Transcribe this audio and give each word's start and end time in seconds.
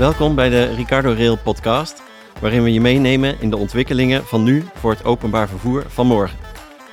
Welkom 0.00 0.34
bij 0.34 0.48
de 0.48 0.74
Ricardo 0.74 1.12
Rail 1.12 1.36
podcast, 1.36 2.02
waarin 2.40 2.62
we 2.62 2.72
je 2.72 2.80
meenemen 2.80 3.40
in 3.40 3.50
de 3.50 3.56
ontwikkelingen 3.56 4.24
van 4.24 4.42
nu 4.42 4.64
voor 4.74 4.90
het 4.90 5.04
openbaar 5.04 5.48
vervoer 5.48 5.84
van 5.88 6.06
morgen. 6.06 6.38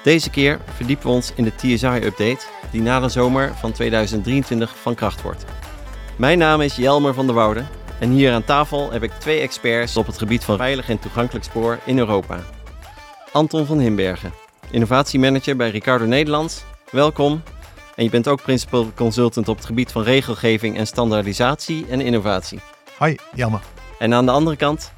Deze 0.04 0.30
keer 0.30 0.60
verdiepen 0.76 1.08
we 1.08 1.14
ons 1.14 1.34
in 1.36 1.44
de 1.44 1.56
TSI-update 1.56 2.46
die 2.72 2.82
na 2.82 3.00
de 3.00 3.10
zomer 3.10 3.54
van 3.56 3.72
2023 3.72 4.78
van 4.78 4.96
kracht 4.96 5.22
wordt. 5.22 5.46
Mijn 6.18 6.38
naam 6.38 6.62
is 6.62 6.76
Jelmer 6.76 7.14
van 7.14 7.26
der 7.26 7.36
Woude 7.36 7.64
en 8.00 8.10
hier 8.10 8.34
aan 8.34 8.44
tafel 8.44 8.92
heb 8.92 9.04
ik 9.04 9.12
twee 9.12 9.40
experts 9.40 9.98
op 9.98 10.06
het 10.06 10.18
gebied 10.18 10.44
van 10.44 10.58
veilig 10.58 10.90
en 10.90 11.00
toegankelijk 11.00 11.46
spoor 11.46 11.80
in 11.86 11.98
Europa. 11.98 12.40
Anton 13.32 13.66
van 13.66 13.80
Himbergen, 13.80 14.34
innovatiemanager 14.72 15.56
bij 15.56 15.70
Ricardo 15.70 16.06
Nederlands. 16.06 16.64
Welkom. 16.92 17.42
En 17.96 18.04
je 18.04 18.10
bent 18.10 18.28
ook 18.28 18.42
principal 18.42 18.92
consultant 18.96 19.48
op 19.48 19.56
het 19.56 19.66
gebied 19.66 19.92
van 19.92 20.04
regelgeving 20.04 20.78
en 20.78 20.88
standaardisatie 20.88 21.86
en 21.90 22.02
innovatie. 22.02 22.60
Hoi, 22.98 23.16
Jelmer. 23.36 23.62
En 24.00 24.14
aan 24.14 24.26
de 24.26 24.32
andere 24.32 24.56
kant, 24.56 24.94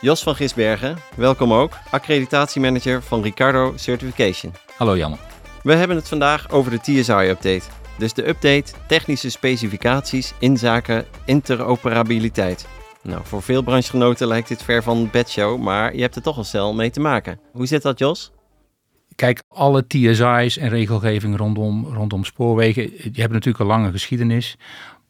Jos 0.00 0.22
van 0.22 0.34
Gisbergen, 0.34 0.96
welkom 1.16 1.52
ook, 1.52 1.72
accreditatiemanager 1.90 3.02
van 3.02 3.22
Ricardo 3.22 3.72
Certification. 3.76 4.52
Hallo 4.76 4.96
Jan. 4.96 5.16
We 5.62 5.74
hebben 5.74 5.96
het 5.96 6.08
vandaag 6.08 6.50
over 6.50 6.70
de 6.70 6.80
TSI-update. 6.80 7.62
Dus 7.98 8.12
de 8.12 8.28
update 8.28 8.72
technische 8.86 9.30
specificaties 9.30 10.34
in 10.38 10.56
zaken 10.56 11.04
interoperabiliteit. 11.24 12.68
Nou, 13.02 13.20
voor 13.24 13.42
veel 13.42 13.62
branchegenoten 13.62 14.26
lijkt 14.26 14.48
dit 14.48 14.62
ver 14.62 14.82
van 14.82 15.08
bedshow, 15.10 15.60
maar 15.60 15.94
je 15.94 16.00
hebt 16.00 16.16
er 16.16 16.22
toch 16.22 16.36
al 16.36 16.44
snel 16.44 16.74
mee 16.74 16.90
te 16.90 17.00
maken. 17.00 17.40
Hoe 17.52 17.66
zit 17.66 17.82
dat, 17.82 17.98
Jos? 17.98 18.32
Kijk, 19.14 19.42
alle 19.48 19.86
TSI's 19.86 20.58
en 20.58 20.68
regelgeving 20.68 21.36
rondom, 21.36 21.86
rondom 21.94 22.24
spoorwegen, 22.24 22.90
die 22.90 23.20
hebben 23.20 23.32
natuurlijk 23.32 23.58
een 23.58 23.66
lange 23.66 23.90
geschiedenis. 23.90 24.56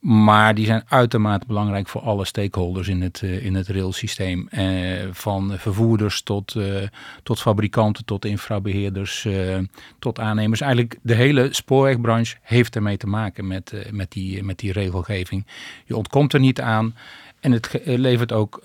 Maar 0.09 0.55
die 0.55 0.67
zijn 0.67 0.83
uitermate 0.89 1.47
belangrijk 1.47 1.89
voor 1.89 2.01
alle 2.01 2.25
stakeholders 2.25 2.89
in 2.89 3.03
het, 3.03 3.23
uh, 3.23 3.45
in 3.45 3.55
het 3.55 3.69
railsysteem. 3.69 4.49
Eh, 4.49 4.67
van 5.11 5.53
vervoerders 5.57 6.23
tot, 6.23 6.55
uh, 6.55 6.83
tot 7.23 7.41
fabrikanten, 7.41 8.05
tot 8.05 8.25
infrabeheerders, 8.25 9.29
tot 9.99 10.19
aannemers. 10.19 10.61
Eigenlijk 10.61 10.99
de 11.03 11.15
hele 11.15 11.49
spoorwegbranche 11.51 12.37
heeft 12.43 12.77
ermee 12.77 12.97
te 12.97 13.07
maken 13.07 13.47
met, 13.47 13.89
met, 13.91 14.13
die, 14.13 14.43
met 14.43 14.59
die 14.59 14.73
regelgeving. 14.73 15.47
Je 15.85 15.97
ontkomt 15.97 16.33
er 16.33 16.41
niet 16.41 16.61
aan 16.61 16.95
en 17.41 17.53
het 17.53 17.81
levert 17.85 18.33
ook 18.33 18.61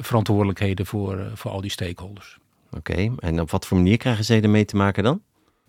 verantwoordelijkheden 0.00 0.86
voor, 0.86 1.30
voor 1.34 1.50
al 1.50 1.60
die 1.60 1.70
stakeholders. 1.70 2.38
Oké, 2.70 3.14
en 3.18 3.40
op 3.40 3.50
wat 3.50 3.66
voor 3.66 3.76
manier 3.76 3.96
krijgen 3.96 4.24
ze 4.24 4.40
ermee 4.40 4.64
te 4.64 4.76
maken 4.76 5.04
dan? 5.04 5.20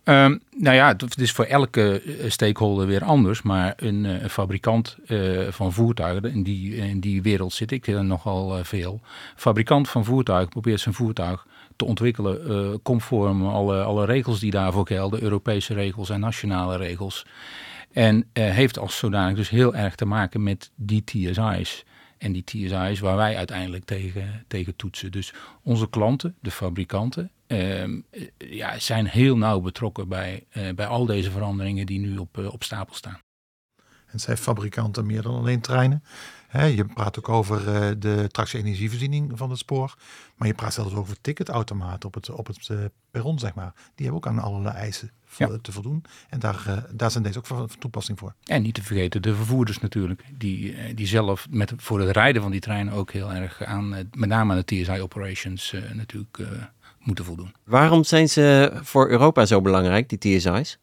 Um, 0.04 0.40
nou 0.56 0.76
ja, 0.76 0.88
het 0.96 1.20
is 1.20 1.32
voor 1.32 1.44
elke 1.44 2.02
eh, 2.02 2.30
stakeholder 2.30 2.86
weer 2.86 3.04
anders. 3.04 3.42
Maar 3.42 3.72
een, 3.76 4.04
eh, 4.04 4.28
fabrikant 4.28 4.96
uh, 5.06 5.48
van 5.50 5.72
voertuigen, 5.72 6.32
in 6.32 6.42
die, 6.42 6.74
in 6.76 7.00
die 7.00 7.22
wereld 7.22 7.52
zit 7.52 7.70
ik 7.70 7.86
nogal 7.86 8.58
uh, 8.58 8.64
veel. 8.64 9.00
Fabrikant 9.36 9.88
van 9.88 10.04
voertuigen 10.04 10.48
probeert 10.48 10.80
zijn 10.80 10.94
voertuig 10.94 11.46
te 11.76 11.84
ontwikkelen 11.84 12.82
conform 12.82 13.46
alle, 13.46 13.82
alle 13.82 14.04
regels 14.04 14.40
die 14.40 14.50
daarvoor 14.50 14.86
gelden. 14.86 15.22
Europese 15.22 15.74
regels 15.74 16.10
en 16.10 16.20
nationale 16.20 16.76
regels. 16.76 17.26
En 17.92 18.26
heeft 18.32 18.78
als 18.78 18.96
zodanig 18.96 19.36
dus 19.36 19.48
heel 19.48 19.74
erg 19.74 19.94
te 19.94 20.04
maken 20.04 20.42
met 20.42 20.70
die 20.74 21.04
TSI's. 21.04 21.84
En 22.22 22.32
die 22.32 22.44
TSI's 22.44 23.00
waar 23.00 23.16
wij 23.16 23.36
uiteindelijk 23.36 23.84
tegen, 23.84 24.44
tegen 24.48 24.76
toetsen. 24.76 25.12
Dus 25.12 25.32
onze 25.62 25.88
klanten, 25.88 26.34
de 26.40 26.50
fabrikanten, 26.50 27.30
uh, 27.46 27.84
ja, 28.38 28.78
zijn 28.78 29.06
heel 29.06 29.36
nauw 29.36 29.60
betrokken 29.60 30.08
bij, 30.08 30.46
uh, 30.52 30.70
bij 30.74 30.86
al 30.86 31.06
deze 31.06 31.30
veranderingen 31.30 31.86
die 31.86 31.98
nu 31.98 32.16
op, 32.16 32.38
uh, 32.38 32.52
op 32.52 32.62
stapel 32.62 32.94
staan. 32.94 33.20
En 34.06 34.20
zijn 34.20 34.36
fabrikanten 34.36 35.06
meer 35.06 35.22
dan 35.22 35.34
alleen 35.34 35.60
treinen. 35.60 36.04
He, 36.52 36.64
je 36.64 36.84
praat 36.84 37.18
ook 37.18 37.28
over 37.28 37.58
uh, 37.60 37.90
de 37.98 38.28
tractie-energievoorziening 38.30 39.32
van 39.34 39.50
het 39.50 39.58
spoor. 39.58 39.94
Maar 40.36 40.48
je 40.48 40.54
praat 40.54 40.74
zelfs 40.74 40.94
over 40.94 41.20
ticketautomaten 41.20 42.08
op 42.08 42.14
het, 42.14 42.30
op 42.30 42.46
het 42.46 42.68
uh, 42.68 42.78
perron, 43.10 43.38
zeg 43.38 43.54
maar. 43.54 43.72
Die 43.94 44.06
hebben 44.06 44.14
ook 44.14 44.26
aan 44.26 44.38
allerlei 44.38 44.74
eisen 44.74 45.10
ja. 45.36 45.58
te 45.62 45.72
voldoen. 45.72 46.04
En 46.28 46.38
daar, 46.38 46.64
uh, 46.68 46.76
daar 46.90 47.10
zijn 47.10 47.24
deze 47.24 47.38
ook 47.38 47.46
van 47.46 47.68
toepassing 47.78 48.18
voor. 48.18 48.34
En 48.44 48.62
niet 48.62 48.74
te 48.74 48.82
vergeten 48.82 49.22
de 49.22 49.34
vervoerders 49.34 49.78
natuurlijk. 49.78 50.24
Die, 50.38 50.94
die 50.94 51.06
zelf 51.06 51.46
met, 51.50 51.72
voor 51.76 52.00
het 52.00 52.10
rijden 52.10 52.42
van 52.42 52.50
die 52.50 52.60
treinen 52.60 52.92
ook 52.92 53.12
heel 53.12 53.32
erg 53.32 53.64
aan, 53.64 53.88
met 53.88 54.28
name 54.28 54.52
aan 54.52 54.62
de 54.66 54.82
TSI-operations 54.82 55.74
natuurlijk 55.92 56.38
moeten 56.98 57.24
voldoen. 57.24 57.54
Waarom 57.64 58.04
zijn 58.04 58.28
ze 58.28 58.72
voor 58.82 59.08
Europa 59.08 59.46
zo 59.46 59.60
belangrijk, 59.60 60.08
die 60.08 60.18
TSI's? 60.18 60.78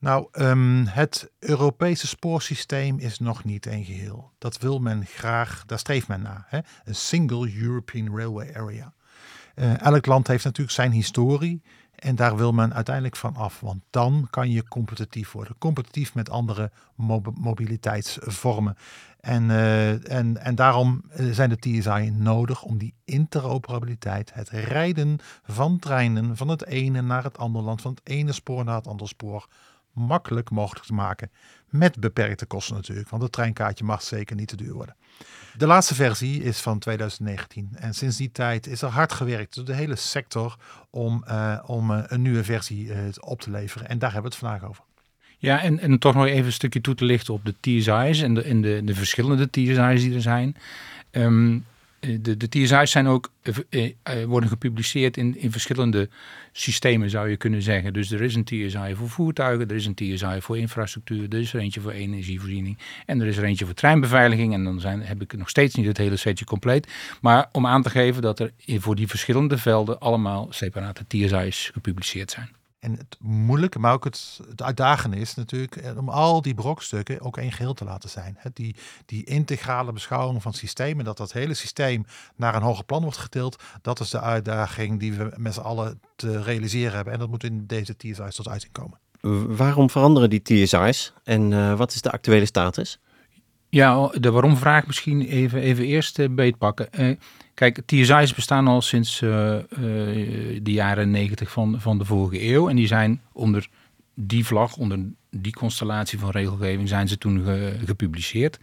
Nou, 0.00 0.28
um, 0.32 0.86
het 0.86 1.30
Europese 1.38 2.06
spoorsysteem 2.06 2.98
is 2.98 3.18
nog 3.18 3.44
niet 3.44 3.66
een 3.66 3.84
geheel. 3.84 4.32
Dat 4.38 4.58
wil 4.58 4.78
men 4.78 5.06
graag, 5.06 5.62
daar 5.66 5.78
streeft 5.78 6.08
men 6.08 6.22
naar. 6.22 6.46
Hè? 6.48 6.58
Een 6.84 6.94
single 6.94 7.54
European 7.56 8.16
Railway 8.16 8.54
Area. 8.56 8.92
Uh, 9.54 9.80
elk 9.80 10.06
land 10.06 10.26
heeft 10.26 10.44
natuurlijk 10.44 10.76
zijn 10.76 10.92
historie. 10.92 11.62
En 11.94 12.16
daar 12.16 12.36
wil 12.36 12.52
men 12.52 12.74
uiteindelijk 12.74 13.16
van 13.16 13.36
af. 13.36 13.60
Want 13.60 13.82
dan 13.90 14.26
kan 14.30 14.50
je 14.50 14.68
competitief 14.68 15.32
worden. 15.32 15.58
Competitief 15.58 16.14
met 16.14 16.30
andere 16.30 16.70
mob 16.94 17.38
mobiliteitsvormen. 17.38 18.76
En, 19.20 19.44
uh, 19.44 20.10
en, 20.12 20.44
en 20.44 20.54
daarom 20.54 21.02
zijn 21.30 21.48
de 21.48 21.58
TSI 21.58 22.10
nodig 22.10 22.62
om 22.62 22.78
die 22.78 22.94
interoperabiliteit, 23.04 24.34
het 24.34 24.48
rijden 24.48 25.18
van 25.42 25.78
treinen 25.78 26.36
van 26.36 26.48
het 26.48 26.66
ene 26.66 27.02
naar 27.02 27.22
het 27.24 27.38
andere 27.38 27.64
land, 27.64 27.80
van 27.80 27.90
het 27.90 28.00
ene 28.08 28.32
spoor 28.32 28.64
naar 28.64 28.76
het 28.76 28.86
andere 28.86 29.08
spoor, 29.08 29.48
makkelijk 29.92 30.50
mogelijk 30.50 30.86
te 30.86 30.92
maken. 30.92 31.30
Met 31.68 32.00
beperkte 32.00 32.46
kosten 32.46 32.74
natuurlijk, 32.74 33.08
want 33.08 33.22
het 33.22 33.32
treinkaartje 33.32 33.84
mag 33.84 34.02
zeker 34.02 34.36
niet 34.36 34.48
te 34.48 34.56
duur 34.56 34.72
worden. 34.72 34.96
De 35.56 35.66
laatste 35.66 35.94
versie 35.94 36.42
is 36.42 36.60
van 36.60 36.78
2019 36.78 37.70
en 37.74 37.94
sinds 37.94 38.16
die 38.16 38.32
tijd 38.32 38.66
is 38.66 38.82
er 38.82 38.88
hard 38.88 39.12
gewerkt 39.12 39.54
door 39.54 39.64
de 39.64 39.74
hele 39.74 39.96
sector 39.96 40.56
om, 40.90 41.24
uh, 41.28 41.58
om 41.66 41.90
uh, 41.90 42.02
een 42.06 42.22
nieuwe 42.22 42.44
versie 42.44 42.86
uh, 42.86 42.98
op 43.20 43.40
te 43.40 43.50
leveren. 43.50 43.88
En 43.88 43.98
daar 43.98 44.12
hebben 44.12 44.30
we 44.30 44.36
het 44.36 44.46
vandaag 44.46 44.68
over. 44.68 44.84
Ja, 45.38 45.62
en, 45.62 45.78
en 45.78 45.98
toch 45.98 46.14
nog 46.14 46.26
even 46.26 46.46
een 46.46 46.52
stukje 46.52 46.80
toe 46.80 46.94
te 46.94 47.04
lichten 47.04 47.34
op 47.34 47.44
de 47.44 47.54
TSI's 47.60 48.22
en 48.22 48.34
de, 48.34 48.42
en 48.42 48.60
de, 48.60 48.80
de 48.84 48.94
verschillende 48.94 49.50
TSI's 49.50 50.02
die 50.02 50.14
er 50.14 50.22
zijn. 50.22 50.56
Um, 51.10 51.64
de, 52.00 52.36
de 52.36 52.48
TSI's 52.48 52.90
zijn 52.90 53.06
ook, 53.06 53.32
uh, 53.70 53.92
worden 54.26 54.48
gepubliceerd 54.48 55.16
in, 55.16 55.38
in 55.38 55.52
verschillende 55.52 56.08
systemen, 56.52 57.10
zou 57.10 57.28
je 57.28 57.36
kunnen 57.36 57.62
zeggen. 57.62 57.92
Dus 57.92 58.10
er 58.10 58.22
is 58.22 58.34
een 58.34 58.44
TSI 58.44 58.94
voor 58.94 59.08
voertuigen, 59.08 59.68
er 59.68 59.76
is 59.76 59.86
een 59.86 59.94
TSI 59.94 60.40
voor 60.40 60.58
infrastructuur, 60.58 61.26
er 61.28 61.38
is 61.38 61.52
er 61.52 61.60
eentje 61.60 61.80
voor 61.80 61.90
energievoorziening 61.90 62.78
en 63.06 63.20
er 63.20 63.26
is 63.26 63.36
er 63.36 63.44
eentje 63.44 63.64
voor 63.64 63.74
treinbeveiliging. 63.74 64.54
En 64.54 64.64
dan 64.64 64.80
zijn, 64.80 65.02
heb 65.02 65.22
ik 65.22 65.36
nog 65.36 65.48
steeds 65.48 65.74
niet 65.74 65.86
het 65.86 65.98
hele 65.98 66.16
setje 66.16 66.44
compleet. 66.44 66.88
Maar 67.20 67.48
om 67.52 67.66
aan 67.66 67.82
te 67.82 67.90
geven 67.90 68.22
dat 68.22 68.38
er 68.38 68.52
voor 68.66 68.96
die 68.96 69.08
verschillende 69.08 69.58
velden 69.58 69.98
allemaal 69.98 70.46
separate 70.50 71.06
TSI's 71.06 71.70
gepubliceerd 71.72 72.30
zijn. 72.30 72.59
En 72.80 72.96
het 72.96 73.16
moeilijke, 73.20 73.78
maar 73.78 73.92
ook 73.92 74.04
het, 74.04 74.40
het 74.48 74.62
uitdagende 74.62 75.16
is 75.16 75.34
natuurlijk 75.34 75.76
eh, 75.76 75.96
om 75.96 76.08
al 76.08 76.42
die 76.42 76.54
brokstukken 76.54 77.20
ook 77.20 77.36
één 77.36 77.52
geheel 77.52 77.74
te 77.74 77.84
laten 77.84 78.08
zijn. 78.08 78.38
Die, 78.52 78.76
die 79.06 79.24
integrale 79.24 79.92
beschouwing 79.92 80.42
van 80.42 80.52
systemen, 80.52 81.04
dat 81.04 81.16
dat 81.16 81.32
hele 81.32 81.54
systeem 81.54 82.06
naar 82.36 82.54
een 82.54 82.62
hoger 82.62 82.84
plan 82.84 83.02
wordt 83.02 83.18
getild, 83.18 83.62
dat 83.82 84.00
is 84.00 84.10
de 84.10 84.20
uitdaging 84.20 85.00
die 85.00 85.12
we 85.12 85.32
met 85.36 85.54
z'n 85.54 85.60
allen 85.60 86.00
te 86.16 86.42
realiseren 86.42 86.94
hebben. 86.94 87.12
En 87.12 87.18
dat 87.18 87.28
moet 87.28 87.44
in 87.44 87.66
deze 87.66 87.96
TSI's 87.96 88.34
tot 88.34 88.48
uiting 88.48 88.72
komen. 88.72 88.98
Waarom 89.56 89.90
veranderen 89.90 90.30
die 90.30 90.42
TSI's 90.42 91.12
en 91.24 91.50
uh, 91.50 91.74
wat 91.74 91.92
is 91.92 92.00
de 92.00 92.10
actuele 92.10 92.46
status? 92.46 92.98
Ja, 93.68 94.06
de 94.06 94.30
waarom 94.30 94.56
vraag 94.56 94.86
misschien 94.86 95.22
even, 95.22 95.60
even 95.60 95.84
eerst 95.84 96.18
uh, 96.18 96.28
beetpakken. 96.30 96.88
Uh, 96.98 97.16
kijk, 97.60 97.80
TSI's 97.86 98.34
bestaan 98.34 98.66
al 98.66 98.80
sinds 98.80 99.20
uh, 99.20 99.30
de 100.62 100.72
jaren 100.72 101.10
negentig 101.10 101.50
van, 101.50 101.80
van 101.80 101.98
de 101.98 102.04
vorige 102.04 102.42
eeuw. 102.42 102.68
En 102.68 102.76
die 102.76 102.86
zijn 102.86 103.20
onder 103.32 103.68
die 104.14 104.46
vlag, 104.46 104.76
onder 104.76 104.98
die 105.30 105.52
constellatie 105.52 106.18
van 106.18 106.30
regelgeving, 106.30 106.88
zijn 106.88 107.08
ze 107.08 107.18
toen 107.18 107.44
ge, 107.44 107.72
gepubliceerd. 107.84 108.58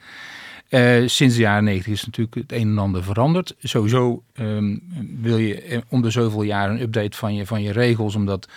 sinds 1.06 1.36
de 1.36 1.42
jaren 1.42 1.64
negentig 1.64 1.94
is 1.94 2.06
natuurlijk 2.06 2.36
het 2.36 2.52
een 2.52 2.68
en 2.68 2.78
ander 2.78 3.04
veranderd. 3.04 3.56
Sowieso 3.60 4.24
um, 4.40 4.82
wil 5.22 5.38
je 5.38 5.84
om 5.90 6.02
de 6.02 6.10
zoveel 6.10 6.44
jaar 6.44 6.70
een 6.70 6.82
update 6.82 7.18
van 7.18 7.34
je, 7.34 7.46
van 7.46 7.62
je 7.62 7.72
regels, 7.72 8.16
omdat 8.16 8.48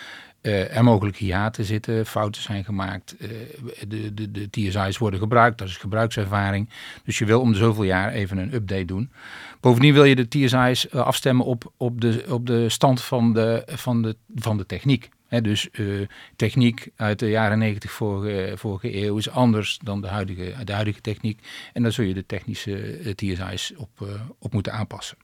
uh, 0.43 0.77
er 0.77 0.85
mogelijk 0.85 1.17
hiaten 1.17 1.65
zitten, 1.65 2.07
fouten 2.07 2.43
zijn 2.43 2.65
gemaakt, 2.65 3.17
uh, 3.19 3.29
de, 3.89 4.15
de, 4.15 4.31
de 4.31 4.51
TSI's 4.51 4.99
worden 4.99 5.21
gebruikt, 5.21 5.59
dat 5.59 5.69
is 5.69 5.77
gebruikservaring. 5.77 6.69
Dus 7.05 7.19
je 7.19 7.25
wil 7.25 7.41
om 7.41 7.53
de 7.53 7.59
zoveel 7.59 7.85
jaar 7.85 8.13
even 8.13 8.39
een 8.39 8.55
update 8.55 8.85
doen. 8.85 9.11
Bovendien 9.61 9.93
wil 9.93 10.05
je 10.05 10.17
de 10.17 10.29
TSI's 10.29 10.87
uh, 10.87 11.01
afstemmen 11.01 11.47
op, 11.47 11.73
op, 11.77 12.01
de, 12.01 12.25
op 12.29 12.47
de 12.47 12.69
stand 12.69 13.03
van 13.03 13.33
de, 13.33 13.63
van 13.67 14.03
de, 14.03 14.17
van 14.35 14.57
de 14.57 14.67
techniek. 14.67 15.09
Dus 15.43 15.69
techniek 16.37 16.89
uit 16.97 17.19
de 17.19 17.31
jaren 17.31 17.59
90 17.59 17.91
vorige, 17.91 18.57
vorige 18.57 19.05
eeuw 19.05 19.17
is 19.17 19.31
anders 19.31 19.79
dan 19.83 20.01
de 20.01 20.09
huidige, 20.09 20.65
de 20.65 20.73
huidige 20.73 21.01
techniek. 21.01 21.41
En 21.73 21.83
daar 21.83 21.93
zul 21.93 22.05
je 22.05 22.15
de 22.15 22.27
technische 22.27 22.99
TSI's 23.15 23.73
op, 23.77 24.21
op 24.39 24.53
moeten 24.53 24.73
aanpassen. 24.73 25.17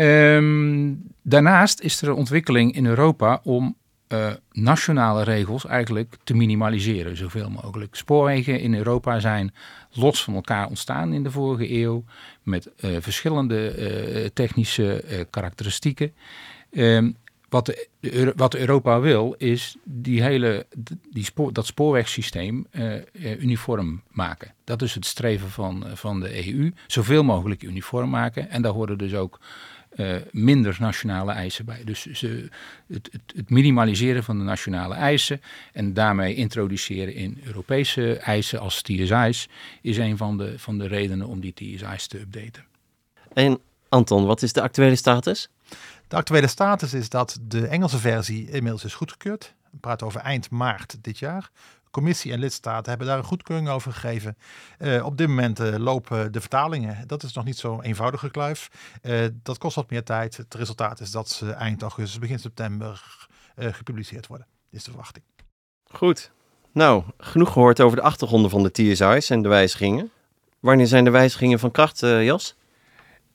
Um, 0.00 1.02
daarnaast 1.22 1.80
is 1.80 2.02
er 2.02 2.08
een 2.08 2.14
ontwikkeling 2.14 2.74
in 2.74 2.86
Europa 2.86 3.40
om 3.44 3.76
uh, 4.08 4.32
nationale 4.52 5.22
regels 5.22 5.66
eigenlijk 5.66 6.16
te 6.24 6.34
minimaliseren, 6.34 7.16
zoveel 7.16 7.50
mogelijk. 7.50 7.94
Spoorwegen 7.94 8.60
in 8.60 8.74
Europa 8.74 9.20
zijn 9.20 9.54
los 9.92 10.24
van 10.24 10.34
elkaar 10.34 10.68
ontstaan 10.68 11.12
in 11.12 11.22
de 11.22 11.30
vorige 11.30 11.72
eeuw, 11.72 12.04
met 12.42 12.70
uh, 12.80 12.96
verschillende 13.00 13.76
uh, 13.78 14.26
technische 14.32 15.04
karakteristieken. 15.30 16.12
Um, 16.70 17.16
wat, 17.48 17.86
wat 18.36 18.54
Europa 18.54 19.00
wil, 19.00 19.34
is 19.38 19.76
die 19.84 20.22
hele, 20.22 20.66
die 21.10 21.24
spoor, 21.24 21.52
dat 21.52 21.66
spoorwegsysteem 21.66 22.66
uniform 23.38 24.02
maken. 24.10 24.54
Dat 24.64 24.82
is 24.82 24.94
het 24.94 25.06
streven 25.06 25.50
van, 25.50 25.84
van 25.94 26.20
de 26.20 26.46
EU. 26.46 26.72
Zoveel 26.86 27.24
mogelijk 27.24 27.62
uniform 27.62 28.10
maken. 28.10 28.50
En 28.50 28.62
daar 28.62 28.72
horen 28.72 28.98
dus 28.98 29.14
ook 29.14 29.40
uh, 29.96 30.16
minder 30.30 30.76
nationale 30.80 31.32
eisen 31.32 31.64
bij. 31.64 31.84
Dus 31.84 32.06
ze, 32.06 32.48
het, 32.86 33.08
het, 33.12 33.20
het, 33.36 33.50
minimaliseren 33.50 34.24
van 34.24 34.38
de 34.38 34.44
nationale 34.44 34.94
eisen 34.94 35.40
en 35.72 35.94
daarmee 35.94 36.34
introduceren 36.34 37.14
in 37.14 37.40
Europese 37.44 38.16
eisen 38.16 38.60
als 38.60 38.82
TSI's 38.82 39.48
is 39.82 39.96
een 39.96 40.16
van 40.16 40.38
de, 40.38 40.58
van 40.58 40.78
de 40.78 40.86
redenen 40.86 41.26
om 41.26 41.40
die 41.40 41.52
TSI's 41.52 42.06
te 42.06 42.20
updaten. 42.20 42.64
En 43.32 43.60
Anton, 43.88 44.26
wat 44.26 44.42
is 44.42 44.52
de 44.52 44.62
actuele 44.62 44.96
status? 44.96 45.48
De 46.08 46.16
actuele 46.16 46.46
status 46.46 46.94
is 46.94 47.08
dat 47.08 47.38
de 47.42 47.66
Engelse 47.66 47.98
versie 47.98 48.50
inmiddels 48.50 48.84
is 48.84 48.94
goedgekeurd. 48.94 49.54
We 49.70 49.78
praten 49.78 50.06
over 50.06 50.20
eind 50.20 50.50
maart 50.50 50.96
dit 51.00 51.18
jaar 51.18 51.50
commissie 51.90 52.32
en 52.32 52.38
lidstaten 52.38 52.88
hebben 52.88 53.06
daar 53.06 53.18
een 53.18 53.24
goedkeuring 53.24 53.68
over 53.68 53.92
gegeven. 53.92 54.36
Uh, 54.78 55.04
op 55.04 55.16
dit 55.16 55.28
moment 55.28 55.60
uh, 55.60 55.76
lopen 55.76 56.32
de 56.32 56.40
vertalingen. 56.40 57.06
Dat 57.06 57.22
is 57.22 57.32
nog 57.32 57.44
niet 57.44 57.58
zo'n 57.58 57.82
eenvoudige 57.82 58.30
kluif. 58.30 58.68
Uh, 59.02 59.26
dat 59.42 59.58
kost 59.58 59.76
wat 59.76 59.90
meer 59.90 60.04
tijd. 60.04 60.36
Het 60.36 60.54
resultaat 60.54 61.00
is 61.00 61.10
dat 61.10 61.28
ze 61.28 61.50
eind 61.50 61.82
augustus, 61.82 62.18
begin 62.18 62.38
september 62.38 63.26
gepubliceerd 63.56 64.26
worden. 64.26 64.46
Dit 64.70 64.78
is 64.78 64.84
de 64.84 64.90
verwachting. 64.90 65.24
Goed. 65.84 66.30
Nou, 66.72 67.02
genoeg 67.18 67.52
gehoord 67.52 67.80
over 67.80 67.96
de 67.96 68.02
achtergronden 68.02 68.50
van 68.50 68.62
de 68.62 68.70
TSI's 68.70 69.30
en 69.30 69.42
de 69.42 69.48
wijzigingen. 69.48 70.10
Wanneer 70.60 70.86
zijn 70.86 71.04
de 71.04 71.10
wijzigingen 71.10 71.58
van 71.58 71.70
kracht, 71.70 72.00
Jas? 72.00 72.56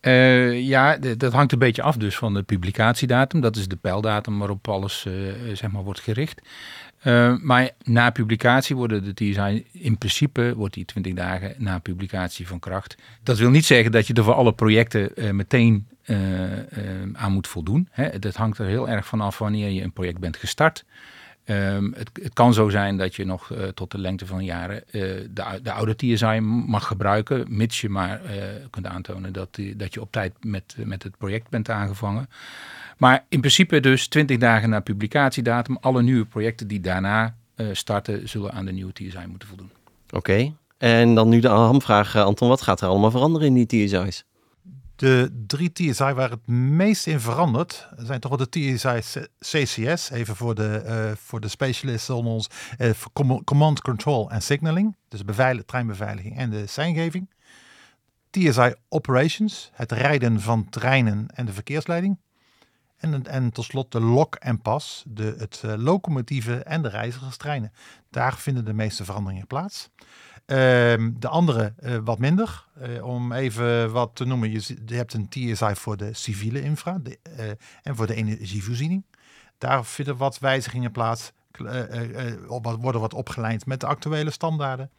Uh, 0.05 0.61
ja, 0.61 0.97
dat 0.97 1.33
hangt 1.33 1.51
een 1.51 1.59
beetje 1.59 1.81
af 1.81 1.97
dus 1.97 2.17
van 2.17 2.33
de 2.33 2.43
publicatiedatum. 2.43 3.41
Dat 3.41 3.55
is 3.55 3.67
de 3.67 3.75
pijldatum 3.75 4.39
waarop 4.39 4.67
alles 4.67 5.05
uh, 5.07 5.33
zeg 5.53 5.71
maar 5.71 5.83
wordt 5.83 5.99
gericht. 5.99 6.41
Uh, 7.03 7.37
maar 7.41 7.69
na 7.83 8.09
publicatie 8.09 8.75
worden 8.75 9.03
de 9.03 9.13
TSI 9.13 9.65
in 9.71 9.97
principe 9.97 10.53
wordt 10.55 10.73
die 10.73 10.85
20 10.85 11.13
dagen 11.13 11.55
na 11.57 11.79
publicatie 11.79 12.47
van 12.47 12.59
kracht. 12.59 12.95
Dat 13.23 13.37
wil 13.37 13.49
niet 13.49 13.65
zeggen 13.65 13.91
dat 13.91 14.07
je 14.07 14.13
er 14.13 14.23
voor 14.23 14.33
alle 14.33 14.53
projecten 14.53 15.35
meteen 15.35 15.87
aan 17.13 17.31
moet 17.31 17.47
voldoen. 17.47 17.87
Hè. 17.91 18.19
Dat 18.19 18.35
hangt 18.35 18.57
er 18.57 18.65
heel 18.65 18.89
erg 18.89 19.05
van 19.05 19.21
af 19.21 19.37
wanneer 19.37 19.69
je 19.69 19.81
een 19.81 19.93
project 19.93 20.19
bent 20.19 20.37
gestart. 20.37 20.85
Um, 21.45 21.93
het, 21.95 22.09
het, 22.21 22.33
kan 22.33 22.53
zo 22.53 22.69
zijn 22.69 22.97
dat 22.97 23.15
je 23.15 23.25
nog 23.25 23.49
uh, 23.49 23.67
tot 23.67 23.91
de 23.91 23.97
lengte 23.97 24.25
van 24.25 24.43
jaren 24.43 24.83
uh, 24.91 25.01
de, 25.29 25.59
de, 25.63 25.71
oude 25.71 25.95
TSI 25.95 26.39
mag 26.39 26.87
gebruiken, 26.87 27.45
mits 27.47 27.81
je 27.81 27.89
maar 27.89 28.21
uh, 28.25 28.31
kunt 28.69 28.85
aantonen 28.85 29.33
dat, 29.33 29.59
dat 29.75 29.93
je 29.93 30.01
op 30.01 30.11
tijd 30.11 30.33
met, 30.41 30.75
met 30.77 31.03
het 31.03 31.17
project 31.17 31.49
bent 31.49 31.69
aangevangen. 31.69 32.29
Maar 32.97 33.25
in 33.29 33.39
principe 33.39 33.79
dus 33.79 34.07
20 34.07 34.37
dagen 34.37 34.69
na 34.69 34.79
publicatiedatum, 34.79 35.77
alle 35.81 36.01
nieuwe 36.01 36.25
projecten 36.25 36.67
die 36.67 36.79
daarna 36.79 37.35
starten, 37.71 38.29
zullen 38.29 38.51
aan 38.51 38.65
de 38.65 38.71
nieuwe 38.71 38.93
TSI 38.93 39.25
moeten 39.27 39.47
voldoen. 39.47 39.71
Oké, 40.09 40.53
en 40.77 41.15
dan 41.15 41.29
nu 41.29 41.39
de 41.39 41.47
hamvraag, 41.47 42.15
Anton, 42.15 42.47
wat 42.47 42.61
gaat 42.61 42.81
er 42.81 42.87
allemaal 42.87 43.11
veranderen 43.11 43.47
in 43.47 43.65
die 43.65 43.87
TSI's? 43.87 44.25
De 45.03 45.43
drie 45.47 45.71
TSI 45.71 46.13
waar 46.13 46.29
het 46.29 46.47
meest 46.47 47.07
in 47.07 47.19
verandert, 47.19 47.89
zijn 47.97 48.19
toch 48.19 48.37
wel 48.37 48.47
de 48.49 48.75
TSI 48.75 49.25
CCS, 49.39 50.09
even 50.09 50.35
voor 50.35 50.55
de, 50.55 50.83
uh, 50.85 51.15
voor 51.17 51.39
de 51.39 51.47
specialisten 51.47 52.15
onder 52.15 52.33
ons, 52.33 52.49
uh, 52.77 52.91
Command 53.43 53.81
Control 53.81 54.29
en 54.29 54.41
Signaling, 54.41 54.95
dus 55.07 55.25
beveilig, 55.25 55.63
treinbeveiliging 55.65 56.37
en 56.37 56.49
de 56.49 56.67
seingeving. 56.67 57.29
TSI 58.29 58.73
Operations, 58.89 59.69
het 59.73 59.91
rijden 59.91 60.41
van 60.41 60.69
treinen 60.69 61.27
en 61.33 61.45
de 61.45 61.53
verkeersleiding. 61.53 62.19
En, 62.97 63.27
en 63.27 63.51
tot 63.51 63.65
slot 63.65 63.91
de 63.91 63.99
lok 63.99 64.35
en 64.35 64.61
pas, 64.61 65.03
de, 65.07 65.35
het 65.37 65.61
uh, 65.65 65.73
locomotieven 65.77 66.65
en 66.65 66.81
de 66.81 66.89
reizigerstreinen. 66.89 67.71
Daar 68.09 68.37
vinden 68.37 68.65
de 68.65 68.73
meeste 68.73 69.05
veranderingen 69.05 69.47
plaats. 69.47 69.89
Ehm, 70.45 71.11
de 71.15 71.27
andere 71.27 71.73
uh, 71.83 71.97
wat 72.03 72.19
minder. 72.19 72.65
Uh, 72.81 73.05
om 73.05 73.31
even 73.31 73.91
wat 73.91 74.11
te 74.13 74.25
noemen, 74.25 74.51
je, 74.51 74.75
hebt 74.85 75.13
een 75.13 75.29
TSI 75.29 75.75
voor 75.75 75.97
de 75.97 76.13
civiele 76.13 76.61
infra 76.61 76.99
de, 77.03 77.19
uh, 77.39 77.49
en 77.83 77.95
voor 77.95 78.07
de 78.07 78.15
energievoorziening. 78.15 79.03
Daar 79.57 79.85
vinden 79.85 80.17
wat 80.17 80.39
wijzigingen 80.39 80.91
plaats, 80.91 81.31
worden 82.79 83.01
wat 83.01 83.13
opgeleid 83.13 83.65
met 83.65 83.79
de 83.79 83.85
actuele 83.85 84.31
standaarden. 84.31 84.91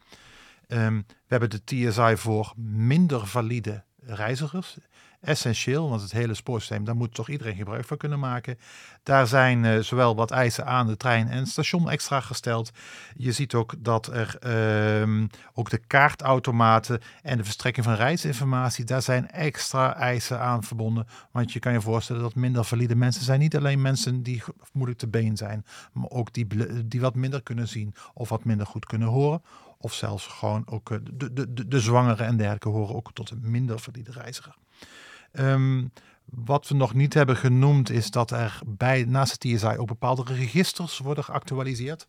Um, 0.67 1.05
we 1.07 1.13
hebben 1.27 1.49
de 1.49 1.63
TSI 1.63 2.17
voor 2.17 2.53
minder 2.57 3.27
valide 3.27 3.83
reizigers 3.99 4.77
essentieel, 5.25 5.89
want 5.89 6.01
het 6.01 6.11
hele 6.11 6.33
spoorsysteem, 6.33 6.83
daar 6.83 6.95
moet 6.95 7.13
toch 7.13 7.29
iedereen 7.29 7.55
gebruik 7.55 7.85
van 7.85 7.97
kunnen 7.97 8.19
maken. 8.19 8.59
Daar 9.03 9.27
zijn 9.27 9.63
uh, 9.63 9.79
zowel 9.79 10.15
wat 10.15 10.31
eisen 10.31 10.65
aan 10.65 10.87
de 10.87 10.97
trein 10.97 11.29
en 11.29 11.37
het 11.37 11.47
station 11.47 11.89
extra 11.89 12.19
gesteld. 12.19 12.71
Je 13.15 13.31
ziet 13.31 13.53
ook 13.53 13.73
dat 13.77 14.07
er 14.07 14.37
uh, 15.07 15.25
ook 15.53 15.69
de 15.69 15.77
kaartautomaten 15.77 17.01
en 17.21 17.37
de 17.37 17.43
verstrekking 17.43 17.85
van 17.85 17.95
reisinformatie, 17.95 18.85
daar 18.85 19.01
zijn 19.01 19.31
extra 19.31 19.95
eisen 19.95 20.39
aan 20.39 20.63
verbonden. 20.63 21.07
Want 21.31 21.53
je 21.53 21.59
kan 21.59 21.73
je 21.73 21.81
voorstellen 21.81 22.21
dat 22.21 22.35
minder 22.35 22.63
valide 22.63 22.95
mensen 22.95 23.23
zijn 23.23 23.39
niet 23.39 23.55
alleen 23.55 23.81
mensen 23.81 24.23
die 24.23 24.43
moeilijk 24.73 24.99
te 24.99 25.07
been 25.07 25.37
zijn, 25.37 25.65
maar 25.93 26.09
ook 26.09 26.33
die, 26.33 26.47
die 26.85 27.01
wat 27.01 27.15
minder 27.15 27.43
kunnen 27.43 27.67
zien 27.67 27.93
of 28.13 28.29
wat 28.29 28.43
minder 28.43 28.65
goed 28.65 28.85
kunnen 28.85 29.07
horen. 29.07 29.41
Of 29.77 29.93
zelfs 29.93 30.27
gewoon 30.27 30.63
ook 30.65 30.91
eh, 30.91 30.97
de, 31.03 31.33
de, 31.33 31.53
de, 31.53 31.67
de 31.67 31.79
zwangeren 31.79 32.25
en 32.25 32.37
dergelijke 32.37 32.69
horen 32.69 32.95
ook 32.95 33.13
tot 33.13 33.29
een 33.29 33.41
minder 33.41 33.79
valide 33.79 34.11
reiziger. 34.11 34.55
Um, 35.39 35.91
wat 36.25 36.67
we 36.67 36.75
nog 36.75 36.93
niet 36.93 37.13
hebben 37.13 37.37
genoemd 37.37 37.89
is 37.89 38.11
dat 38.11 38.31
er 38.31 38.59
bij, 38.65 39.03
naast 39.03 39.41
de 39.41 39.55
TSI 39.55 39.77
ook 39.77 39.87
bepaalde 39.87 40.23
registers 40.33 40.97
worden 40.97 41.23
geactualiseerd. 41.23 42.07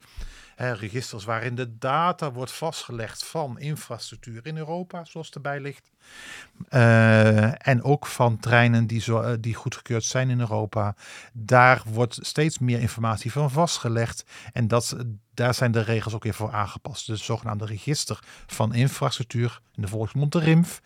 registers 0.56 1.25
waarin 1.25 1.55
de 1.55 1.78
data 1.78 2.32
wordt 2.32 2.52
vastgelegd 2.52 3.25
van 3.25 3.58
infrastructuur 3.58 4.46
in 4.46 4.56
Europa, 4.56 5.05
zoals 5.05 5.31
erbij 5.31 5.61
ligt. 5.61 5.90
Uh, 6.70 7.69
en 7.69 7.82
ook 7.82 8.06
van 8.06 8.38
treinen 8.38 8.87
die, 8.87 9.00
zo, 9.00 9.23
uh, 9.23 9.32
die 9.41 9.55
goedgekeurd 9.55 10.05
zijn 10.05 10.31
in 10.31 10.41
Europa. 10.41 10.94
Daar 11.32 11.82
wordt 11.93 12.19
steeds 12.20 12.58
meer 12.58 12.81
informatie 12.81 13.32
van 13.32 13.50
vastgelegd. 13.50 14.25
En 14.53 14.69
dat, 14.69 14.97
daar 15.35 15.55
zijn 15.55 15.73
de 15.73 15.81
regels 15.81 16.14
ook 16.14 16.23
weer 16.23 16.35
voor 16.35 16.53
aangepast. 16.53 17.06
Dus 17.06 17.25
zogenaamde 17.25 17.67
register 17.67 18.19
van 18.47 18.75
infrastructuur, 18.75 19.60
in 19.75 19.82
de 19.82 19.89
volksmond 19.89 20.32
de 20.32 20.39
RIMF. 20.39 20.82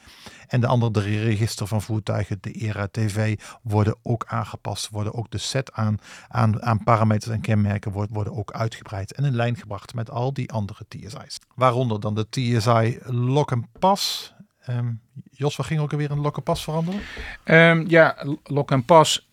En 0.48 0.60
de 0.60 0.66
andere 0.66 1.00
register 1.00 1.66
van 1.66 1.82
voertuigen, 1.82 2.38
de 2.40 2.52
ERA-TV, 2.52 3.40
worden 3.62 3.96
ook 4.02 4.24
aangepast. 4.26 4.88
Worden 4.88 5.14
ook 5.14 5.30
de 5.30 5.38
set 5.38 5.72
aan, 5.72 5.98
aan, 6.28 6.62
aan 6.62 6.84
parameters 6.84 7.32
en 7.32 7.40
kenmerken 7.40 7.92
worden, 7.92 8.36
ook 8.36 8.52
uitgebreid 8.52 9.12
en 9.12 9.24
in 9.24 9.34
lijn 9.34 9.56
gebracht 9.56 9.94
met 9.94 10.10
al 10.10 10.32
die 10.32 10.52
andere 10.52 10.84
TSI's. 10.88 11.38
Waaronder 11.54 12.00
dan 12.00 12.14
de 12.14 12.26
TSI 12.28 12.98
Lock 13.04 13.52
and 13.52 13.66
Pass. 13.78 14.32
Um, 14.78 15.00
Jos, 15.30 15.56
waar 15.56 15.66
ging 15.66 15.80
ook 15.80 15.92
alweer 15.92 16.10
een 16.10 16.20
Lock 16.20 16.36
and 16.36 16.44
Pass 16.44 16.64
veranderen? 16.64 17.00
Um, 17.44 17.84
ja, 17.88 18.16
Lock 18.44 18.72
and 18.72 18.86
Pass 18.86 19.28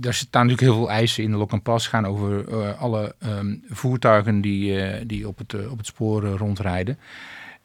er 0.00 0.14
staan 0.14 0.46
natuurlijk 0.46 0.60
heel 0.60 0.74
veel 0.74 0.90
eisen 0.90 1.24
in 1.24 1.30
de 1.30 1.36
lok 1.36 1.52
en 1.52 1.62
pas. 1.62 1.86
gaan 1.86 2.06
over 2.06 2.48
uh, 2.48 2.80
alle 2.80 3.14
um, 3.26 3.64
voertuigen 3.68 4.40
die, 4.40 5.06
die 5.06 5.28
op, 5.28 5.38
het, 5.38 5.52
uh, 5.52 5.70
op 5.70 5.78
het 5.78 5.86
spoor 5.86 6.24
rondrijden. 6.24 6.98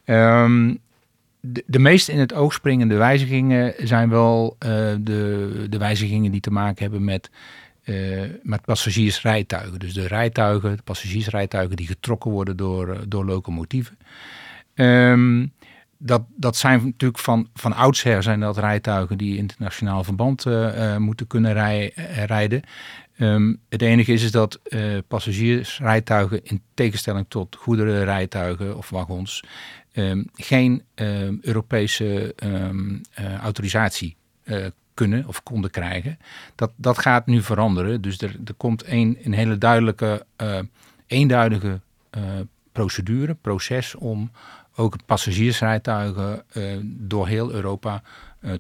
De, 0.06 1.64
de 1.66 1.80
meest 1.80 2.10
in 2.10 2.20
het 2.20 2.34
oog 2.34 2.54
springende 2.54 2.96
wijzigingen 2.96 3.74
zijn 3.78 4.10
wel 4.10 4.56
de, 4.60 5.66
de 5.70 5.78
wijzigingen 5.78 6.32
die 6.32 6.42
te 6.42 6.52
maken 6.52 6.82
hebben 6.84 7.04
met, 7.04 7.30
met 8.42 8.62
passagiersrijtuigen. 8.62 9.80
Dus 9.80 9.94
de 9.94 10.08
rijtuigen, 10.08 10.76
de 10.76 10.84
passagiersrijtuigen 10.84 11.76
die 11.76 11.88
getrokken 11.88 12.32
worden 12.32 12.58
door, 12.58 12.98
door 13.08 13.26
locomotieven. 13.26 13.98
Um, 14.76 15.54
dat, 15.98 16.24
dat 16.36 16.56
zijn 16.56 16.84
natuurlijk 16.84 17.22
van, 17.22 17.50
van 17.54 17.74
oudsher 17.74 18.24
zijn 18.24 18.40
dat 18.40 18.58
rijtuigen 18.58 19.18
die 19.18 19.38
internationaal 19.38 20.04
verband 20.04 20.46
uh, 20.46 20.54
uh, 20.54 20.98
moeten 20.98 21.28
kunnen 21.28 21.54
rij, 21.54 21.94
uh, 21.96 22.24
rijden. 22.24 22.62
Um, 23.18 23.60
het 23.70 23.82
enige 23.82 24.14
is, 24.14 24.24
is 24.24 24.32
dat 24.32 24.60
passagiersrijtuigen 25.08 26.44
in 26.44 26.62
tegenstelling 26.74 27.26
tot 27.30 27.56
goederenrijtuigen 27.56 28.78
of 28.78 28.90
wagons 28.90 29.44
um, 29.94 30.30
geen 30.34 30.84
um, 30.96 31.40
Europese 31.42 32.36
autorisatie 33.42 34.18
kunnen 34.94 35.28
of 35.28 35.44
konden 35.44 35.72
krijgen. 35.72 36.18
Dat, 36.56 36.72
dat 36.76 36.98
gaat 36.98 37.26
nu 37.26 37.42
veranderen. 37.42 38.02
Dus 38.02 38.22
er, 38.22 38.36
er 38.46 38.54
komt 38.54 38.84
een 38.88 39.18
hele 39.34 39.58
duidelijke, 39.58 40.26
eenduidige 41.08 41.80
procedure, 42.72 43.34
proces 43.34 43.96
om 43.96 44.32
ook 44.76 44.96
passagiersrijtuigen 45.06 46.44
door 46.84 47.28
heel 47.28 47.52
Europa 47.52 48.02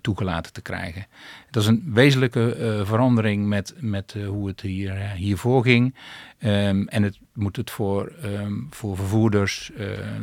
toegelaten 0.01 0.53
te 0.53 0.61
krijgen. 0.61 1.05
Dat 1.51 1.63
is 1.63 1.69
een 1.69 1.83
wezenlijke 1.93 2.81
verandering 2.85 3.45
met, 3.47 3.73
met 3.79 4.15
hoe 4.27 4.47
het 4.47 4.61
hier, 4.61 4.93
hiervoor 5.15 5.63
ging. 5.63 5.95
Ehm, 6.37 6.83
en 6.87 7.03
het 7.03 7.19
moet 7.33 7.55
het 7.55 7.71
voor, 7.71 8.07
ehm, 8.21 8.53
voor 8.69 8.95
vervoerders 8.95 9.71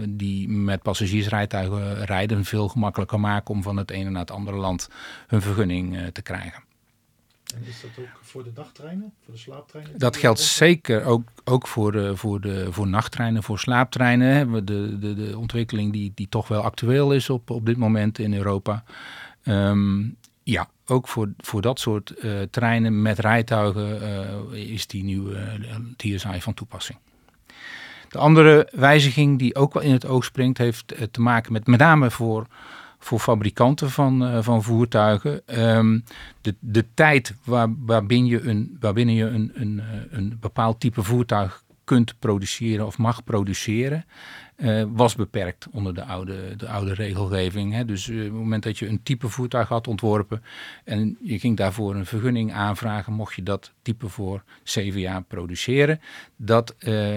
die 0.09 0.49
met 0.49 0.83
passagiersrijtuigen 0.83 2.05
rijden 2.05 2.45
veel 2.45 2.69
gemakkelijker 2.69 3.21
maken 3.21 3.55
om 3.55 3.63
van 3.63 3.77
het 3.77 3.91
ene 3.91 4.11
naar 4.11 4.21
het 4.21 4.31
andere 4.31 4.57
land 4.57 4.89
hun 5.27 5.43
vergunning 5.43 6.11
te 6.13 6.23
krijgen. 6.23 6.72
En 7.55 7.65
is 7.67 7.81
dat 7.81 7.91
ook 7.99 8.19
voor 8.21 8.45
de 8.45 8.53
dagtreinen, 8.53 9.13
voor 9.25 9.35
de 9.35 9.41
slaaptreinen? 9.41 9.99
Dat 9.99 10.17
geldt 10.17 10.41
zeker 10.41 11.05
ook, 11.05 11.23
ook 11.45 11.69
voor, 11.69 12.17
voor, 12.17 12.41
de, 12.41 12.73
voor 12.73 12.87
nachttreinen, 12.87 13.43
voor 13.43 13.59
slaaptreinen. 13.59 14.53
We 14.53 14.65
de, 14.65 14.99
de, 14.99 15.15
de 15.15 15.39
ontwikkeling 15.39 15.93
die, 15.93 16.13
die 16.15 16.29
toch 16.29 16.49
wel 16.49 16.63
actueel 16.63 17.13
is 17.13 17.31
op, 17.31 17.51
op 17.51 17.67
dit 17.67 17.77
moment 17.77 18.19
in 18.19 18.35
Europa. 18.35 18.85
Ehm, 19.43 20.03
ja, 20.43 20.69
ook 20.87 21.09
voor, 21.09 21.33
voor 21.39 21.63
dat 21.63 21.81
soort 21.81 22.15
uh, 22.19 22.41
treinen 22.51 23.03
met 23.03 23.19
rijtuigen 23.19 24.03
uh, 24.53 24.73
is 24.73 24.87
die 24.87 25.05
nieuwe 25.05 25.35
uh, 25.61 25.77
TSI 25.97 26.41
van 26.41 26.55
toepassing. 26.55 26.99
De 28.09 28.19
andere 28.19 28.69
wijziging 28.73 29.39
die 29.39 29.55
ook 29.55 29.75
wel 29.75 29.83
in 29.83 29.93
het 29.93 30.07
oog 30.07 30.25
springt, 30.25 30.59
heeft 30.59 30.95
te 31.11 31.21
maken 31.21 31.53
met 31.53 31.67
met 31.67 31.81
name 31.81 32.11
voor 32.11 32.47
voor 33.05 33.19
fabrikanten 33.19 33.91
van, 33.91 34.23
uh, 34.23 34.43
van 34.43 34.63
voertuigen. 34.63 35.43
Um, 35.61 36.05
de, 36.41 36.55
de 36.61 36.85
tijd 36.95 37.35
waar, 37.45 37.69
waarbinnen 37.79 38.31
je, 38.31 38.41
een, 38.41 38.77
waarbinnen 38.81 39.15
je 39.15 39.25
een, 39.25 39.53
een, 39.55 39.81
eh, 39.81 39.87
een 40.11 40.37
bepaald 40.41 40.81
type 40.81 41.03
voertuig 41.03 41.63
kunt 41.85 42.19
produceren 42.19 42.87
of 42.87 42.99
mag 42.99 43.25
produceren, 43.25 44.05
uh, 44.57 44.85
was 44.89 45.15
beperkt 45.15 45.67
onder 45.73 45.95
de 45.95 46.05
oude, 46.05 46.57
de 46.57 46.69
oude 46.69 46.95
regelgeving. 46.95 47.73
Hè. 47.73 47.85
Dus 47.85 48.09
op 48.09 48.17
het 48.17 48.33
moment 48.33 48.63
dat 48.63 48.79
je 48.79 48.89
een 48.89 49.03
type 49.03 49.29
voertuig 49.29 49.69
had 49.69 49.89
ontworpen 49.89 50.43
en 50.85 51.19
je 51.23 51.39
ging 51.39 51.57
daarvoor 51.57 51.95
een 51.95 52.07
vergunning 52.07 52.53
aanvragen, 52.53 53.13
mocht 53.13 53.35
je 53.35 53.43
dat 53.43 53.73
type 53.83 54.09
voor 54.09 54.43
zeven 54.63 55.01
jaar 55.01 55.23
produceren. 55.23 56.01
Dat, 56.37 56.75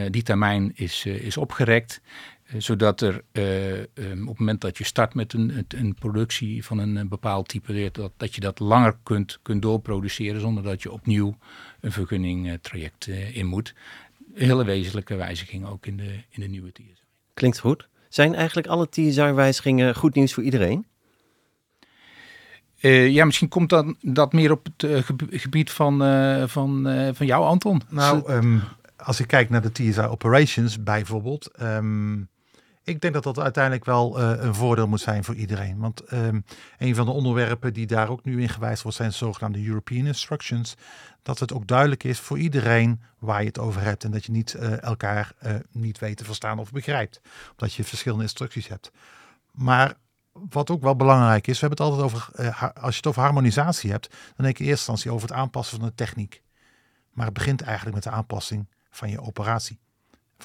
die 0.09 0.23
termijn 0.23 0.71
is, 0.75 1.05
is 1.05 1.37
opgerekt. 1.37 2.01
Eh, 2.45 2.55
zodat 2.59 3.01
er 3.01 3.23
uh, 3.31 3.77
um, 3.77 4.21
op 4.21 4.27
het 4.27 4.39
moment 4.39 4.61
dat 4.61 4.77
je 4.77 4.83
start 4.83 5.13
met 5.13 5.33
een, 5.33 5.65
een 5.67 5.93
productie 5.93 6.65
van 6.65 6.77
een, 6.77 7.07
bepaald 7.07 7.47
type, 7.47 7.89
dat, 7.91 8.11
dat 8.17 8.35
je 8.35 8.41
dat 8.41 8.59
langer 8.59 8.97
kunt, 9.03 9.39
kunt 9.41 9.61
doorproduceren 9.61 10.41
zonder 10.41 10.63
dat 10.63 10.83
je 10.83 10.91
opnieuw 10.91 11.37
een 11.79 11.91
vergunningtraject 11.91 13.07
uh, 13.07 13.35
in 13.35 13.45
moet. 13.45 13.73
Een 14.33 14.45
hele 14.45 14.65
wezenlijke 14.65 15.15
wijziging 15.15 15.65
ook 15.65 15.85
in 15.85 15.97
de, 15.97 16.23
in 16.29 16.41
de 16.41 16.47
nieuwe 16.47 16.71
TSI. 16.71 17.03
Klinkt 17.33 17.59
goed. 17.59 17.87
Zijn 18.09 18.35
eigenlijk 18.35 18.67
alle 18.67 18.89
TSI-wijzigingen 18.89 19.95
goed 19.95 20.15
nieuws 20.15 20.33
voor 20.33 20.43
iedereen? 20.43 20.85
Uh, 22.81 23.09
ja, 23.09 23.25
misschien 23.25 23.49
komt 23.49 23.69
dan 23.69 23.97
dat 24.01 24.33
meer 24.33 24.51
op 24.51 24.65
het 24.65 24.83
uh, 24.83 25.29
gebied 25.29 25.71
van, 25.71 26.03
uh, 26.03 26.43
van, 26.47 26.83
van 27.13 27.25
jou, 27.25 27.45
Anton. 27.45 27.81
Nou, 27.89 28.31
um, 28.31 28.63
als 28.95 29.19
ik 29.19 29.27
kijk 29.27 29.49
naar 29.49 29.61
de 29.61 29.71
TSI 29.71 30.01
Operations 30.01 30.83
bijvoorbeeld, 30.83 31.51
um, 31.61 32.29
ik 32.85 33.01
denk 33.01 33.13
dat 33.13 33.23
dat 33.23 33.39
uiteindelijk 33.39 33.85
wel 33.85 34.19
uh, 34.21 34.43
een 34.43 34.55
voordeel 34.55 34.87
moet 34.87 35.01
zijn 35.01 35.23
voor 35.23 35.35
iedereen. 35.35 35.77
Want 35.77 36.11
um, 36.13 36.45
een 36.77 36.95
van 36.95 37.05
de 37.05 37.11
onderwerpen 37.11 37.73
die 37.73 37.85
daar 37.87 38.09
ook 38.09 38.23
nu 38.23 38.41
in 38.41 38.49
gewijzigd 38.49 38.81
wordt, 38.81 38.97
zijn 38.97 39.09
de 39.09 39.15
zogenaamde 39.15 39.65
European 39.65 40.05
Instructions. 40.05 40.75
Dat 41.21 41.39
het 41.39 41.53
ook 41.53 41.67
duidelijk 41.67 42.03
is 42.03 42.19
voor 42.19 42.39
iedereen 42.39 43.01
waar 43.19 43.39
je 43.39 43.47
het 43.47 43.59
over 43.59 43.81
hebt. 43.81 44.03
En 44.03 44.11
dat 44.11 44.25
je 44.25 44.31
niet 44.31 44.53
uh, 44.53 44.81
elkaar 44.83 45.31
uh, 45.43 45.55
niet 45.71 45.99
weet 45.99 46.17
te 46.17 46.23
verstaan 46.23 46.59
of 46.59 46.71
begrijpt. 46.71 47.21
Omdat 47.51 47.73
je 47.73 47.83
verschillende 47.83 48.23
instructies 48.23 48.67
hebt. 48.67 48.91
Maar 49.51 49.93
wat 50.31 50.69
ook 50.69 50.81
wel 50.81 50.95
belangrijk 50.95 51.47
is, 51.47 51.59
we 51.59 51.67
hebben 51.67 51.85
het 51.85 51.93
altijd 51.93 52.13
over, 52.13 52.29
als 52.73 52.91
je 52.91 52.97
het 52.97 53.07
over 53.07 53.21
harmonisatie 53.21 53.91
hebt, 53.91 54.09
dan 54.09 54.45
denk 54.45 54.57
je 54.57 54.63
in 54.63 54.69
eerste 54.69 54.91
instantie 54.91 55.11
over 55.11 55.27
het 55.27 55.37
aanpassen 55.37 55.79
van 55.79 55.87
de 55.87 55.95
techniek. 55.95 56.43
Maar 57.11 57.25
het 57.25 57.33
begint 57.33 57.61
eigenlijk 57.61 57.95
met 57.95 58.03
de 58.03 58.09
aanpassing 58.09 58.69
van 58.89 59.09
je 59.09 59.21
operatie. 59.21 59.79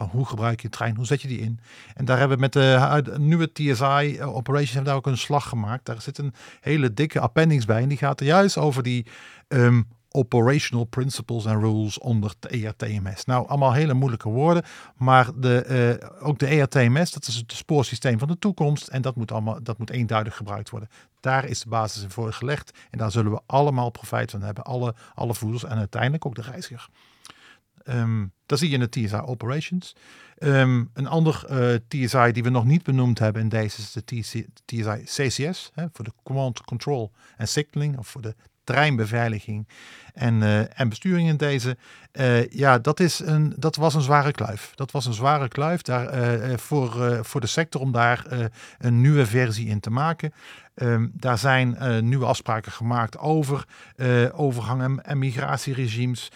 Hoe 0.09 0.27
gebruik 0.27 0.61
je 0.61 0.69
de 0.69 0.77
trein, 0.77 0.97
hoe 0.97 1.07
zet 1.07 1.23
je 1.23 1.29
die 1.29 1.41
in? 1.41 1.61
En 1.95 2.05
daar 2.05 2.19
hebben 2.19 2.37
we 2.37 2.43
met 2.43 2.53
de 2.53 3.15
nieuwe 3.19 3.53
TSI 3.53 4.17
eh, 4.17 4.35
Operations 4.35 4.73
hebben 4.73 4.85
daar 4.85 4.97
ook 4.97 5.07
een 5.07 5.19
slag 5.19 5.49
gemaakt. 5.49 5.85
Daar 5.85 6.03
zit 6.03 6.19
een 6.19 6.35
hele 6.61 6.95
dikke 6.95 7.21
appendix 7.21 7.65
bij. 7.65 7.83
En 7.83 7.89
die 7.89 7.99
gaat 7.99 8.21
er 8.21 8.27
juist 8.27 8.57
over 8.57 8.83
die 8.83 9.07
um, 9.49 9.87
operational 10.11 10.85
principles 10.85 11.47
and 11.47 11.63
rules 11.63 11.99
onder 11.99 12.35
de 12.39 12.49
ERTMS. 12.49 13.25
Nou, 13.25 13.49
allemaal 13.49 13.73
hele 13.73 13.95
moeilijke 13.95 14.29
woorden, 14.29 14.63
maar 14.97 15.29
de, 15.37 15.99
uh, 16.01 16.27
ook 16.27 16.39
de 16.39 16.47
ERTMS, 16.47 17.11
dat 17.11 17.27
is 17.27 17.37
het 17.37 17.53
spoorsysteem 17.53 18.19
van 18.19 18.29
de 18.29 18.39
toekomst 18.39 18.89
en 18.89 19.03
dat 19.03 19.17
moet, 19.17 19.33
allemaal, 19.33 19.63
dat 19.63 19.79
moet 19.79 19.91
eenduidig 19.91 20.37
gebruikt 20.37 20.71
worden. 20.71 20.89
Daar 21.21 21.45
is 21.45 21.61
de 21.61 21.69
basis 21.69 22.05
voor 22.09 22.33
gelegd 22.33 22.79
en 22.91 22.99
daar 22.99 23.11
zullen 23.11 23.33
we 23.33 23.41
allemaal 23.47 23.91
profijt 23.91 24.31
van 24.31 24.43
hebben, 24.43 24.65
alle, 24.65 24.95
alle 25.15 25.35
voerders 25.35 25.65
en 25.65 25.79
uiteindelijk 25.79 26.27
ook 26.27 26.35
de 26.35 26.43
reiziger. 26.43 26.89
Um, 27.91 28.33
dat 28.47 28.59
zie 28.59 28.69
je 28.69 28.75
in 28.75 28.81
de 28.81 28.89
TSI 28.89 29.17
Operations. 29.17 29.97
Um, 30.39 30.91
een 30.95 31.07
ander 31.07 31.45
eh, 31.49 31.75
TSI 31.89 32.33
die 32.33 32.43
we 32.43 32.51
nog 32.51 32.65
niet 32.65 32.83
benoemd 32.83 33.19
hebben 33.19 33.43
in 33.43 33.49
deze 33.49 33.81
is 33.81 33.93
de 33.93 34.05
TSI, 34.65 35.03
CCS, 35.05 35.73
voor 35.93 36.05
de 36.05 36.13
Command, 36.23 36.63
Control 36.63 37.13
en 37.37 37.49
Signaling, 37.49 37.99
of 37.99 38.09
voor 38.09 38.23
de 38.23 38.35
treinbeveiliging 38.65 39.69
en, 40.15 40.35
uh, 40.35 40.81
en 40.81 40.89
besturing 40.89 41.29
in 41.29 41.37
deze. 41.37 41.77
Uh, 42.13 42.47
ja, 42.49 42.79
dat, 42.79 43.01
is 43.01 43.19
een, 43.19 43.55
dat 43.57 43.77
was 43.77 43.95
een 43.95 44.01
zware 44.01 44.33
kluif. 44.33 44.73
Dat 44.75 44.91
was 44.91 45.07
een 45.07 45.13
zware 45.13 45.49
kluif 45.49 45.83
daar, 45.83 46.59
voor, 46.59 47.19
voor 47.25 47.41
de 47.41 47.47
sector 47.47 47.81
om 47.81 47.93
daar 47.93 48.51
een 48.79 49.01
nieuwe 49.01 49.27
versie 49.27 49.67
in 49.67 49.81
te 49.81 49.91
maken. 49.91 50.33
Um, 50.83 51.11
daar 51.15 51.39
zijn 51.39 51.77
nieuwe 52.09 52.25
afspraken 52.25 52.73
gemaakt 52.73 53.19
over 53.19 53.65
overgang 54.33 55.01
en, 55.03 55.19
migratieregimes, 55.19 56.31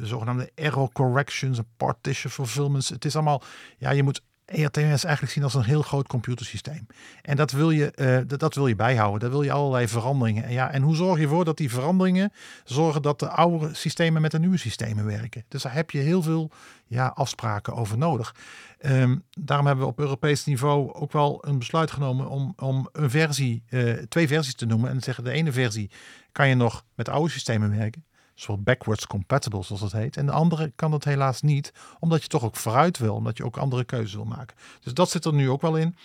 zogenaamde 0.00 0.50
error 0.54 0.92
corrections 0.92 1.58
partition 1.76 2.32
fulfillments. 2.32 2.88
Het 2.88 3.04
is 3.04 3.14
allemaal, 3.14 3.42
ja, 3.76 3.90
je 3.90 4.02
moet 4.02 4.22
ERTMS 4.48 5.04
eigenlijk 5.04 5.32
zien 5.32 5.42
als 5.42 5.54
een 5.54 5.62
heel 5.62 5.82
groot 5.82 6.06
computersysteem. 6.06 6.86
En 7.22 7.36
dat 7.36 7.50
wil 7.50 7.70
je, 7.70 7.92
uh, 8.26 8.38
dat, 8.38 8.54
wil 8.54 8.66
je 8.66 8.76
bijhouden. 8.76 9.20
Daar 9.20 9.30
wil 9.30 9.42
je 9.42 9.52
allerlei 9.52 9.88
veranderingen. 9.88 10.44
En, 10.44 10.52
ja, 10.52 10.70
en 10.70 10.82
hoe 10.82 10.96
zorg 10.96 11.16
je 11.18 11.22
ervoor 11.22 11.44
dat 11.44 11.56
die 11.56 11.70
veranderingen 11.70 12.32
zorgen 12.64 13.02
dat 13.02 13.18
de 13.18 13.28
oude 13.28 13.74
systemen 13.74 14.22
met 14.22 14.30
de 14.30 14.38
nieuwe 14.38 14.56
systemen 14.56 15.04
werken? 15.04 15.44
Dus 15.48 15.62
daar 15.62 15.74
heb 15.74 15.90
je 15.90 15.98
heel 15.98 16.22
veel 16.22 16.50
ja, 16.86 17.06
afspraken 17.06 17.74
over 17.74 17.98
nodig. 17.98 18.34
Um, 18.80 19.24
daarom 19.30 19.66
hebben 19.66 19.84
we 19.84 19.90
op 19.90 19.98
Europees 19.98 20.44
niveau 20.44 20.92
ook 20.92 21.12
wel 21.12 21.44
een 21.46 21.58
besluit 21.58 21.90
genomen 21.90 22.28
om, 22.28 22.52
om 22.56 22.88
een 22.92 23.10
versie, 23.10 23.62
uh, 23.70 23.92
twee 23.92 24.28
versies 24.28 24.54
te 24.54 24.66
noemen. 24.66 24.90
En 24.90 24.98
te 24.98 25.04
zeggen, 25.04 25.24
de 25.24 25.30
ene 25.30 25.52
versie 25.52 25.90
kan 26.32 26.48
je 26.48 26.54
nog 26.54 26.84
met 26.94 27.08
oude 27.08 27.30
systemen 27.30 27.76
werken 27.76 28.04
soort 28.40 28.64
backwards 28.64 29.06
compatible, 29.06 29.62
zoals 29.62 29.80
dat 29.80 29.92
heet. 29.92 30.16
En 30.16 30.26
de 30.26 30.32
andere 30.32 30.72
kan 30.76 30.90
dat 30.90 31.04
helaas 31.04 31.42
niet, 31.42 31.72
omdat 31.98 32.22
je 32.22 32.28
toch 32.28 32.44
ook 32.44 32.56
vooruit 32.56 32.98
wil, 32.98 33.14
omdat 33.14 33.36
je 33.36 33.44
ook 33.44 33.56
andere 33.56 33.84
keuzes 33.84 34.14
wil 34.14 34.24
maken. 34.24 34.56
Dus 34.80 34.94
dat 34.94 35.10
zit 35.10 35.24
er 35.24 35.32
nu 35.32 35.50
ook 35.50 35.60
wel 35.60 35.76
in. 35.76 35.96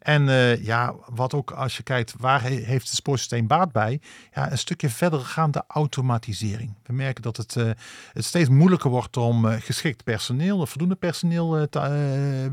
En 0.00 0.28
uh, 0.28 0.64
ja, 0.64 0.94
wat 1.06 1.34
ook 1.34 1.50
als 1.50 1.76
je 1.76 1.82
kijkt, 1.82 2.14
waar 2.18 2.42
heeft 2.42 2.86
het 2.86 2.96
spoorsysteem 2.96 3.46
baat 3.46 3.72
bij? 3.72 4.00
Ja, 4.34 4.50
een 4.50 4.58
stukje 4.58 4.90
verder 4.90 5.20
gaande 5.20 5.64
automatisering. 5.66 6.74
We 6.82 6.92
merken 6.92 7.22
dat 7.22 7.36
het, 7.36 7.54
uh, 7.56 7.70
het 8.12 8.24
steeds 8.24 8.48
moeilijker 8.48 8.90
wordt 8.90 9.16
om 9.16 9.44
uh, 9.44 9.54
geschikt 9.58 10.04
personeel, 10.04 10.66
voldoende 10.66 10.94
personeel 10.94 11.68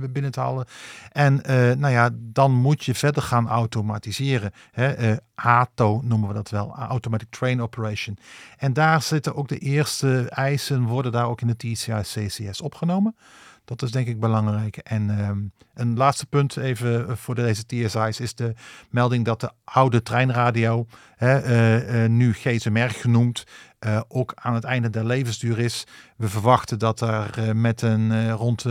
binnen 0.10 0.32
te 0.32 0.40
halen. 0.40 0.66
En 1.12 1.36
nou 1.80 1.94
ja, 1.94 2.10
dan 2.14 2.52
moet 2.52 2.84
je 2.86 2.96
verder 2.96 3.24
gaan 3.24 3.48
automatiseren. 3.48 4.52
Hè? 4.72 5.16
ATO 5.36 6.02
noemen 6.04 6.28
we 6.28 6.34
dat 6.34 6.50
wel, 6.50 6.76
Automatic 6.76 7.28
Train 7.30 7.62
Operation. 7.62 8.18
En 8.58 8.74
daar 8.74 9.02
zitten 9.02 9.36
ook 9.36 9.48
de 9.48 9.58
eerste 9.58 10.30
eisen, 10.30 10.84
worden 10.84 11.12
daar 11.12 11.28
ook 11.28 11.42
in 11.42 11.48
de 11.48 11.58
TCI 11.58 12.02
CCS 12.02 12.62
opgenomen. 12.62 13.16
Dat 13.68 13.82
is 13.82 13.92
denk 13.92 14.08
ik 14.08 14.20
belangrijk. 14.20 14.78
En 14.78 15.10
um, 15.10 15.52
een 15.74 15.98
laatste 15.98 16.26
punt 16.26 16.58
even 16.58 17.18
voor 17.18 17.36
deze 17.36 17.66
TSI's 17.66 18.20
is 18.20 18.36
de 18.36 18.54
melding 18.90 19.26
dat 19.26 19.40
de 19.40 19.52
oude 19.64 20.02
treinradio, 20.02 20.86
hè, 21.16 21.44
uh, 21.44 22.04
uh, 22.04 22.10
nu 22.10 22.34
GSMR 22.34 22.90
genoemd, 22.90 23.44
ook 24.08 24.34
aan 24.36 24.54
het 24.54 24.64
einde 24.64 24.90
der 24.90 25.06
levensduur 25.06 25.60
is. 25.60 25.84
We 26.18 26.30
verwachten 26.30 26.80
dat 26.80 27.02
er 27.02 27.56
met 27.56 27.82
een 27.82 28.32
rond 28.32 28.66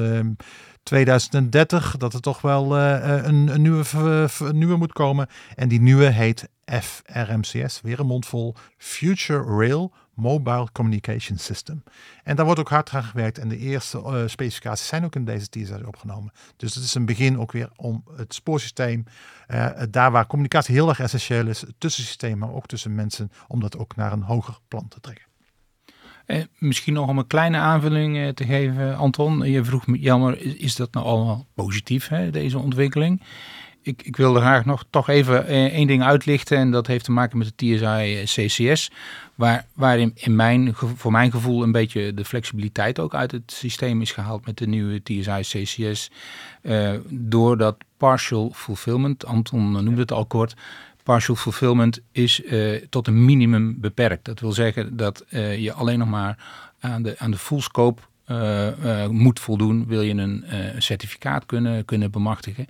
2030 0.86 1.96
dat 1.96 2.14
er 2.14 2.20
toch 2.20 2.40
wel 2.40 2.78
een, 2.78 3.48
een, 3.48 3.62
nieuwe, 3.62 4.28
nieuwe 4.52 4.76
moet 4.76 4.92
komen. 4.92 5.28
En 5.54 5.68
die 5.68 5.80
nieuwe 5.80 6.04
heet 6.04 6.48
FRMCS, 6.64 7.80
weer 7.80 8.00
een 8.00 8.06
mondvol, 8.06 8.54
Future 8.76 9.42
Rail 9.42 9.92
Mobile 10.14 10.68
Communication 10.72 11.38
System. 11.38 11.82
En 12.22 12.36
daar 12.36 12.44
wordt 12.44 12.60
ook 12.60 12.68
hard 12.68 12.90
aan 12.90 13.02
gewerkt 13.02 13.38
en 13.38 13.48
de 13.48 13.58
eerste 13.58 13.98
uh, 13.98 14.22
specificaties 14.26 14.86
zijn 14.86 15.04
ook 15.04 15.14
in 15.14 15.24
deze 15.24 15.48
TSR 15.48 15.86
opgenomen. 15.86 16.32
Dus 16.56 16.74
het 16.74 16.84
is 16.84 16.94
een 16.94 17.06
begin 17.06 17.38
ook 17.38 17.52
weer 17.52 17.70
om 17.76 18.04
het 18.16 18.34
spoorsysteem, 18.34 19.04
daar 19.90 20.10
waar 20.10 20.26
communicatie 20.26 20.74
heel 20.74 20.88
erg 20.88 21.00
essentieel 21.00 21.46
is, 21.46 21.64
tussen 21.78 22.04
systemen, 22.04 22.38
maar 22.38 22.52
ook 22.52 22.66
tussen 22.66 22.94
mensen, 22.94 23.32
om 23.48 23.60
dat 23.60 23.78
ook 23.78 23.96
naar 23.96 24.12
een 24.12 24.22
hoger 24.22 24.58
plan 24.68 24.88
te 24.88 25.00
trekken. 25.00 25.24
Eh, 26.26 26.42
misschien 26.58 26.92
nog 26.92 27.08
om 27.08 27.18
een 27.18 27.26
kleine 27.26 27.56
aanvulling 27.56 28.16
eh, 28.16 28.28
te 28.28 28.44
geven, 28.44 28.96
Anton. 28.96 29.50
Je 29.50 29.64
vroeg 29.64 29.86
me, 29.86 29.98
jammer, 29.98 30.60
is, 30.60 30.76
dat 30.76 30.92
nou 30.92 31.06
allemaal 31.06 31.46
positief, 31.54 32.08
hè, 32.08 32.30
deze 32.30 32.58
ontwikkeling? 32.58 33.22
Ik, 33.82 34.02
ik 34.02 34.16
wilde 34.16 34.40
graag 34.40 34.64
nog 34.64 34.84
toch 34.90 35.08
even 35.08 35.46
eh, 35.46 35.64
één 35.64 35.86
ding 35.86 36.02
uitlichten. 36.02 36.58
En 36.58 36.70
dat 36.70 36.86
heeft 36.86 37.04
te 37.04 37.12
maken 37.12 37.38
met 37.38 37.52
de 37.56 37.76
TSI 37.76 38.22
CCS. 38.24 38.90
Waar, 39.34 39.66
waarin 39.74 40.12
in 40.14 40.36
mijn, 40.36 40.74
voor 40.74 41.12
mijn 41.12 41.30
gevoel 41.30 41.62
een 41.62 41.72
beetje 41.72 42.14
de 42.14 42.24
flexibiliteit 42.24 42.98
ook 42.98 43.14
uit 43.14 43.32
het 43.32 43.52
systeem 43.52 44.00
is 44.00 44.12
gehaald 44.12 44.46
met 44.46 44.58
de 44.58 44.66
nieuwe 44.66 45.02
TSI 45.02 45.40
CCS. 45.40 46.10
Uh, 46.62 46.90
door 47.08 47.58
dat 47.58 47.76
partial 47.96 48.50
fulfillment, 48.54 49.26
Anton 49.26 49.72
noemde 49.72 50.00
het 50.00 50.12
al 50.12 50.26
kort, 50.26 50.54
partial 51.06 51.36
fulfillment 51.36 52.00
is 52.12 52.40
uh, 52.40 52.82
tot 52.90 53.06
een 53.06 53.24
minimum 53.24 53.80
beperkt. 53.80 54.24
Dat 54.24 54.40
wil 54.40 54.52
zeggen 54.52 54.96
dat 54.96 55.24
uh, 55.30 55.58
je 55.58 55.72
alleen 55.72 55.98
nog 55.98 56.08
maar 56.08 56.38
aan 56.80 57.02
de, 57.02 57.14
aan 57.18 57.30
de 57.30 57.38
full 57.38 57.60
scope 57.60 58.02
uh, 58.30 59.06
moet 59.06 59.40
voldoen, 59.40 59.86
wil 59.86 60.02
je 60.02 60.14
een 60.14 60.44
certificaat 60.78 61.46
kunnen, 61.46 61.84
kunnen 61.84 62.10
bemachtigen. 62.10 62.66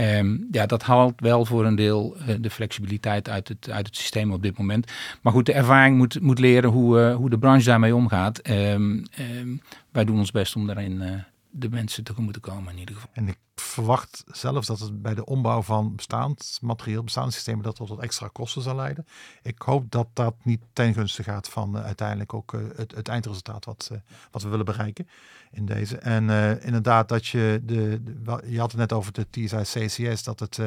Um, 0.00 0.48
ja, 0.50 0.66
dat 0.66 0.82
haalt 0.82 1.20
wel 1.20 1.44
voor 1.44 1.64
een 1.64 1.74
deel 1.74 2.16
de 2.40 2.50
flexibiliteit 2.50 3.28
uit 3.28 3.48
het, 3.48 3.70
uit 3.70 3.86
het 3.86 3.96
systeem 3.96 4.32
op 4.32 4.42
dit 4.42 4.58
moment. 4.58 4.92
Maar 5.22 5.32
goed, 5.32 5.46
de 5.46 5.52
ervaring 5.52 5.96
moet, 5.96 6.20
moet 6.20 6.38
leren 6.38 6.70
hoe, 6.70 7.12
hoe 7.12 7.30
de 7.30 7.38
branche 7.38 7.64
daarmee 7.64 7.94
omgaat. 7.94 8.48
Um, 8.50 9.02
um, 9.40 9.60
wij 9.92 10.04
doen 10.04 10.18
ons 10.18 10.30
best 10.30 10.56
om 10.56 10.66
daarin 10.66 11.24
de 11.58 11.68
mensen 11.68 12.04
tegemoet 12.04 12.34
te 12.34 12.40
komen 12.40 12.72
in 12.72 12.78
ieder 12.78 12.94
geval. 12.94 13.10
En 13.12 13.28
ik 13.28 13.38
verwacht 13.54 14.24
zelfs 14.26 14.66
dat 14.66 14.78
het 14.78 15.02
bij 15.02 15.14
de 15.14 15.24
ombouw 15.24 15.62
van 15.62 15.96
bestaand 15.96 16.58
materieel, 16.62 17.04
bestaanssystemen, 17.04 17.64
dat 17.64 17.74
tot 17.74 17.98
extra 17.98 18.28
kosten 18.32 18.62
zal 18.62 18.74
leiden. 18.74 19.06
Ik 19.42 19.62
hoop 19.62 19.90
dat 19.90 20.08
dat 20.12 20.34
niet 20.42 20.60
ten 20.72 20.94
gunste 20.94 21.22
gaat 21.22 21.48
van 21.48 21.76
uh, 21.76 21.84
uiteindelijk 21.84 22.34
ook 22.34 22.52
uh, 22.52 22.60
het, 22.76 22.94
het, 22.94 23.08
eindresultaat 23.08 23.64
wat, 23.64 23.88
uh, 23.92 23.98
wat 24.30 24.42
we 24.42 24.48
willen 24.48 24.64
bereiken 24.64 25.08
in 25.50 25.66
deze. 25.66 25.98
En 25.98 26.30
inderdaad 26.62 27.08
dat 27.08 27.26
je, 27.26 27.60
de, 27.64 28.02
de, 28.02 28.42
je 28.46 28.58
had 28.58 28.70
het 28.70 28.80
net 28.80 28.92
over 28.92 29.12
de 29.12 29.26
TSI 29.30 29.86
CCS, 29.86 30.22
dat, 30.22 30.40
het, 30.40 30.60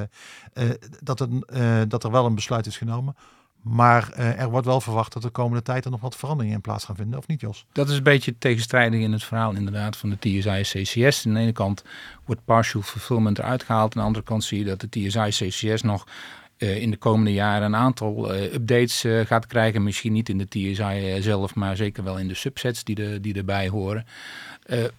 dat, 1.00 1.19
het, 1.19 1.89
dat 1.89 2.03
er 2.03 2.12
wel 2.12 2.25
een 2.25 2.36
besluit 2.36 2.65
is 2.65 2.77
genomen. 2.77 3.15
Maar 3.62 4.13
uh, 4.18 4.39
er 4.39 4.50
wordt 4.50 4.65
wel 4.65 4.82
verwacht 4.82 5.13
dat 5.13 5.22
de 5.22 5.30
komende 5.30 5.63
tijd 5.63 5.86
er 5.86 5.91
nog 5.91 6.01
wat 6.01 6.15
veranderingen 6.15 6.56
in 6.56 6.62
plaats 6.62 6.86
gaan 6.86 6.96
vinden, 6.96 7.20
of 7.20 7.27
niet 7.27 7.41
Jos? 7.41 7.65
Dat 7.72 7.89
is 7.89 7.98
een 7.98 8.03
beetje 8.03 8.38
tegenstrijdig 8.38 9.00
in 9.00 9.12
het 9.12 9.24
verhaal 9.24 9.53
inderdaad 9.53 9.98
van 9.98 10.10
de 10.10 10.20
TSI 10.20 10.62
CCS. 10.62 11.25
Aan 11.25 11.34
de 11.34 11.39
ene 11.39 11.51
kant 11.51 11.84
wordt 12.25 12.46
partial 12.46 12.82
fulfillment 12.82 13.39
eruit 13.39 13.63
gehaald. 13.63 13.96
Aan 13.96 14.01
de 14.01 14.08
andere 14.08 14.25
kant 14.25 14.44
zie 14.44 14.60
je 14.60 14.65
dat 14.65 14.80
de 14.82 14.89
TSI 14.89 15.30
CCS 15.30 15.82
nog 15.82 16.08
uh, 16.58 16.82
in 16.82 16.91
de 16.91 16.98
komende 16.98 17.34
jaren 17.34 17.65
een 17.65 17.75
aantal 17.75 18.36
uh, 18.36 18.53
updates 18.53 19.06
gaat 19.25 19.48
krijgen. 19.48 19.84
Misschien 19.84 20.13
niet 20.13 20.30
in 20.30 20.38
de 20.38 20.48
TSI 20.48 21.18
zelf, 21.20 21.56
maar 21.56 21.75
zeker 21.75 22.03
wel 22.03 22.18
in 22.18 22.27
de 22.27 22.36
subsets 22.36 22.84
die, 22.84 22.96
de, 22.96 23.20
die 23.20 23.34
erbij 23.34 23.68
horen. 23.68 24.06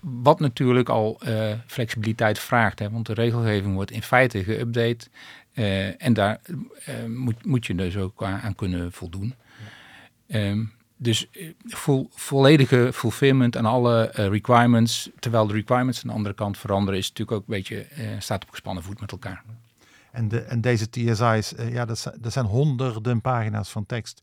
wat 0.00 0.40
natuurlijk 0.40 0.88
al 0.88 1.20
flexibiliteit 1.66 2.38
vraagt, 2.38 2.78
hè, 2.78 2.90
want 2.90 3.06
de 3.06 3.14
regelgeving 3.14 3.74
wordt 3.74 3.90
in 3.90 4.02
feite 4.02 4.44
geüpdate. 4.44 5.08
Uh, 5.54 6.02
en 6.02 6.12
daar 6.12 6.40
uh, 6.88 7.04
moet, 7.04 7.44
moet 7.44 7.66
je 7.66 7.74
dus 7.74 7.96
ook 7.96 8.22
aan, 8.22 8.54
kunnen 8.54 8.92
voldoen. 8.92 9.34
Um, 10.28 10.72
dus 10.96 11.28
vo 11.64 12.06
volledige 12.10 12.90
fulfillment 12.92 13.56
aan 13.56 13.66
alle 13.66 14.14
uh, 14.18 14.28
requirements, 14.28 15.10
terwijl 15.18 15.46
de 15.46 15.52
requirements 15.52 16.02
aan 16.02 16.08
de 16.08 16.16
andere 16.16 16.34
kant 16.34 16.58
veranderen, 16.58 16.98
is 16.98 17.08
natuurlijk 17.08 17.36
ook 17.36 17.48
een 17.48 17.54
beetje, 17.54 17.86
staat 18.18 18.42
op 18.42 18.50
gespannen 18.50 18.82
voet 18.82 19.00
met 19.00 19.12
elkaar. 19.12 19.42
En, 20.10 20.28
de, 20.28 20.40
en 20.40 20.60
deze 20.60 20.90
TSI's, 20.90 21.54
ja, 21.70 21.84
dat, 21.84 22.12
dat 22.20 22.32
zijn 22.32 22.46
honderden 22.46 23.20
pagina's 23.20 23.70
van 23.70 23.86
tekst 23.86 24.22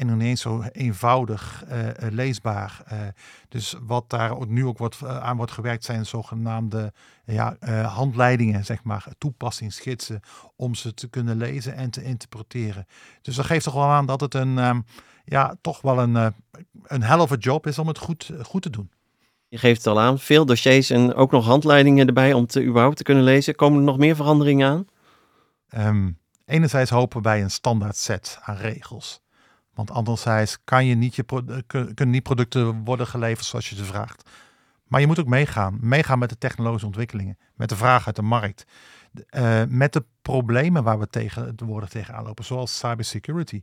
en 0.00 0.08
ineens 0.08 0.40
zo 0.40 0.62
eenvoudig 0.72 1.64
uh, 1.68 1.88
leesbaar. 2.10 2.82
Uh, 2.92 2.98
dus 3.48 3.76
wat 3.82 4.10
daar 4.10 4.46
nu 4.46 4.66
ook 4.66 4.78
wordt, 4.78 5.00
uh, 5.04 5.18
aan 5.18 5.36
wordt 5.36 5.52
gewerkt 5.52 5.84
zijn 5.84 6.06
zogenaamde 6.06 6.92
ja, 7.24 7.56
handleidingen, 7.86 8.64
zeg 8.64 8.82
maar, 8.82 9.06
toepassingsgidsen, 9.18 10.20
om 10.56 10.74
ze 10.74 10.94
te 10.94 11.08
kunnen 11.08 11.36
lezen 11.36 11.74
en 11.74 11.90
te 11.90 12.02
interpreteren. 12.02 12.86
Dus 13.22 13.34
dat 13.34 13.44
geeft 13.44 13.64
toch 13.64 13.74
wel 13.74 13.82
aan 13.82 14.06
dat 14.06 14.20
het 14.20 14.34
een, 14.34 14.58
um, 14.58 14.84
ja, 15.24 15.54
toch 15.60 15.80
wel 15.80 15.98
een, 15.98 16.34
een 16.84 17.36
job 17.38 17.66
is 17.66 17.78
om 17.78 17.88
het 17.88 17.98
goed, 17.98 18.30
goed 18.42 18.62
te 18.62 18.70
doen. 18.70 18.90
Je 19.48 19.58
geeft 19.58 19.84
het 19.84 19.86
al 19.86 20.00
aan, 20.00 20.18
veel 20.18 20.46
dossiers 20.46 20.90
en 20.90 21.14
ook 21.14 21.30
nog 21.30 21.44
handleidingen 21.44 22.06
erbij 22.06 22.32
om 22.32 22.46
te 22.46 22.64
überhaupt 22.64 22.96
te 22.96 23.02
kunnen 23.02 23.24
lezen. 23.24 23.54
Komen 23.54 23.78
er 23.78 23.84
nog 23.84 23.98
meer 23.98 24.16
veranderingen 24.16 24.68
aan? 24.68 24.86
Um, 25.86 26.18
enerzijds 26.44 26.90
hopen 26.90 27.16
we 27.16 27.22
bij 27.22 27.42
een 27.42 27.50
standaard 27.50 27.96
set 27.96 28.38
aan 28.42 28.56
regels. 28.56 29.20
Want 29.80 29.92
anderzijds 29.98 30.58
kan 30.64 30.86
je 30.86 30.94
niet 30.94 31.14
je 31.14 31.24
kunnen 31.66 32.10
niet 32.10 32.22
producten 32.22 32.84
worden 32.84 33.06
geleverd 33.06 33.46
zoals 33.46 33.68
je 33.68 33.76
ze 33.76 33.84
vraagt. 33.84 34.30
Maar 34.86 35.00
je 35.00 35.06
moet 35.06 35.18
ook 35.18 35.26
meegaan. 35.26 35.78
Meegaan 35.80 36.18
met 36.18 36.28
de 36.28 36.38
technologische 36.38 36.86
ontwikkelingen. 36.86 37.38
Met 37.54 37.68
de 37.68 37.76
vraag 37.76 38.06
uit 38.06 38.16
de 38.16 38.22
markt. 38.22 38.64
Uh, 39.30 39.62
met 39.68 39.92
de 39.92 40.04
problemen 40.22 40.82
waar 40.82 40.98
we 40.98 41.06
tegen 41.06 41.54
worden 41.64 41.88
tegenaan 41.88 42.24
lopen. 42.24 42.44
Zoals 42.44 42.78
cybersecurity. 42.78 43.62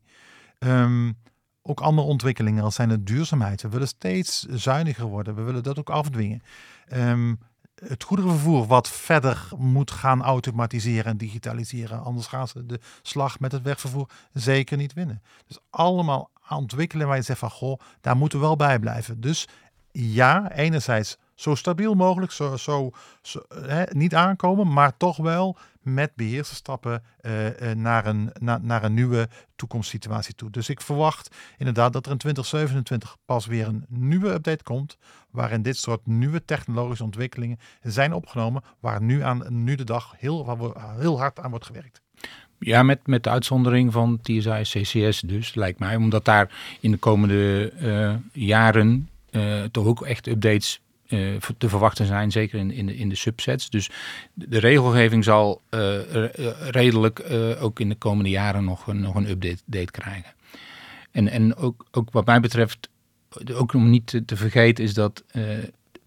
Um, 0.59 1.17
ook 1.61 1.79
andere 1.79 2.07
ontwikkelingen 2.07 2.63
als 2.63 2.75
zijn 2.75 2.89
de 2.89 3.03
duurzaamheid. 3.03 3.61
We 3.61 3.69
willen 3.69 3.87
steeds 3.87 4.41
zuiniger 4.43 5.05
worden. 5.05 5.35
We 5.35 5.41
willen 5.41 5.63
dat 5.63 5.79
ook 5.79 5.89
afdwingen. 5.89 6.41
Um, 6.93 7.39
het 7.85 8.03
goederenvervoer 8.03 8.67
wat 8.67 8.89
verder 8.89 9.47
moet 9.57 9.91
gaan 9.91 10.23
automatiseren 10.23 11.05
en 11.05 11.17
digitaliseren. 11.17 12.03
Anders 12.03 12.27
gaan 12.27 12.47
ze 12.47 12.65
de 12.65 12.79
slag 13.01 13.39
met 13.39 13.51
het 13.51 13.61
wegvervoer 13.61 14.09
zeker 14.33 14.77
niet 14.77 14.93
winnen. 14.93 15.21
Dus 15.47 15.57
allemaal 15.69 16.29
ontwikkelen 16.49 17.07
waar 17.07 17.15
je 17.15 17.21
zegt 17.21 17.39
van 17.39 17.49
goh, 17.49 17.79
daar 18.01 18.17
moeten 18.17 18.39
we 18.39 18.45
wel 18.45 18.55
bij 18.55 18.79
blijven. 18.79 19.21
Dus 19.21 19.47
ja, 19.91 20.51
enerzijds 20.51 21.17
zo 21.37 21.55
stabiel 21.55 21.93
mogelijk, 21.93 22.31
zo, 22.31 22.57
zo, 22.57 22.91
hè, 23.53 23.83
niet 23.89 24.15
aankomen, 24.15 24.73
maar 24.73 24.97
toch 24.97 25.17
wel 25.17 25.57
met 25.81 26.15
beheerserstappen 26.15 27.03
uh, 27.21 27.71
naar, 27.75 28.05
een, 28.05 28.29
na, 28.39 28.57
naar 28.61 28.83
een 28.83 28.93
nieuwe 28.93 29.29
toekomstsituatie 29.55 30.35
toe. 30.35 30.49
Dus 30.49 30.69
ik 30.69 30.81
verwacht 30.81 31.35
inderdaad 31.57 31.93
dat 31.93 32.05
er 32.05 32.11
in 32.11 32.17
2027 32.17 33.17
pas 33.25 33.45
weer 33.45 33.67
een 33.67 33.85
nieuwe 33.87 34.29
update 34.29 34.63
komt, 34.63 34.97
waarin 35.31 35.61
dit 35.61 35.77
soort 35.77 36.05
nieuwe 36.05 36.45
technologische 36.45 37.03
ontwikkelingen 37.03 37.59
zijn 37.81 38.13
opgenomen, 38.13 38.63
waar 38.79 39.01
nu, 39.01 39.23
aan, 39.23 39.45
nu 39.49 39.75
de 39.75 39.83
dag 39.83 40.13
heel, 40.17 40.57
heel 40.97 41.19
hard 41.19 41.39
aan 41.39 41.49
wordt 41.49 41.65
gewerkt. 41.65 42.01
Ja, 42.59 42.83
met, 42.83 43.07
met 43.07 43.23
de 43.23 43.29
uitzondering 43.29 43.93
van 43.93 44.19
TSI 44.21 44.61
CCS 44.61 45.19
dus, 45.19 45.55
lijkt 45.55 45.79
mij. 45.79 45.95
Omdat 45.95 46.25
daar 46.25 46.77
in 46.79 46.91
de 46.91 46.97
komende 46.97 47.73
uh, 47.81 48.43
jaren 48.43 49.09
toch 49.71 49.85
ook 49.85 50.05
echt 50.05 50.27
updates 50.27 50.81
te 51.57 51.69
verwachten 51.69 52.05
zijn, 52.05 52.31
zeker 52.31 52.59
in, 52.59 52.71
in, 52.71 52.85
de, 52.85 52.95
in 52.97 53.09
de 53.09 53.15
subsets. 53.15 53.69
Dus 53.69 53.89
de 54.33 54.59
regelgeving 54.59 55.23
zal 55.23 55.61
uh, 55.69 55.99
redelijk 56.69 57.29
uh, 57.31 57.63
ook 57.63 57.79
in 57.79 57.89
de 57.89 57.95
komende 57.95 58.29
jaren 58.29 58.63
nog, 58.63 58.93
nog 58.93 59.15
een 59.15 59.29
update 59.29 59.61
date 59.65 59.91
krijgen. 59.91 60.33
En, 61.11 61.27
en 61.27 61.55
ook, 61.55 61.85
ook 61.91 62.11
wat 62.11 62.25
mij 62.25 62.39
betreft, 62.39 62.89
ook 63.53 63.73
om 63.73 63.89
niet 63.89 64.07
te, 64.07 64.25
te 64.25 64.35
vergeten, 64.35 64.83
is 64.83 64.93
dat 64.93 65.23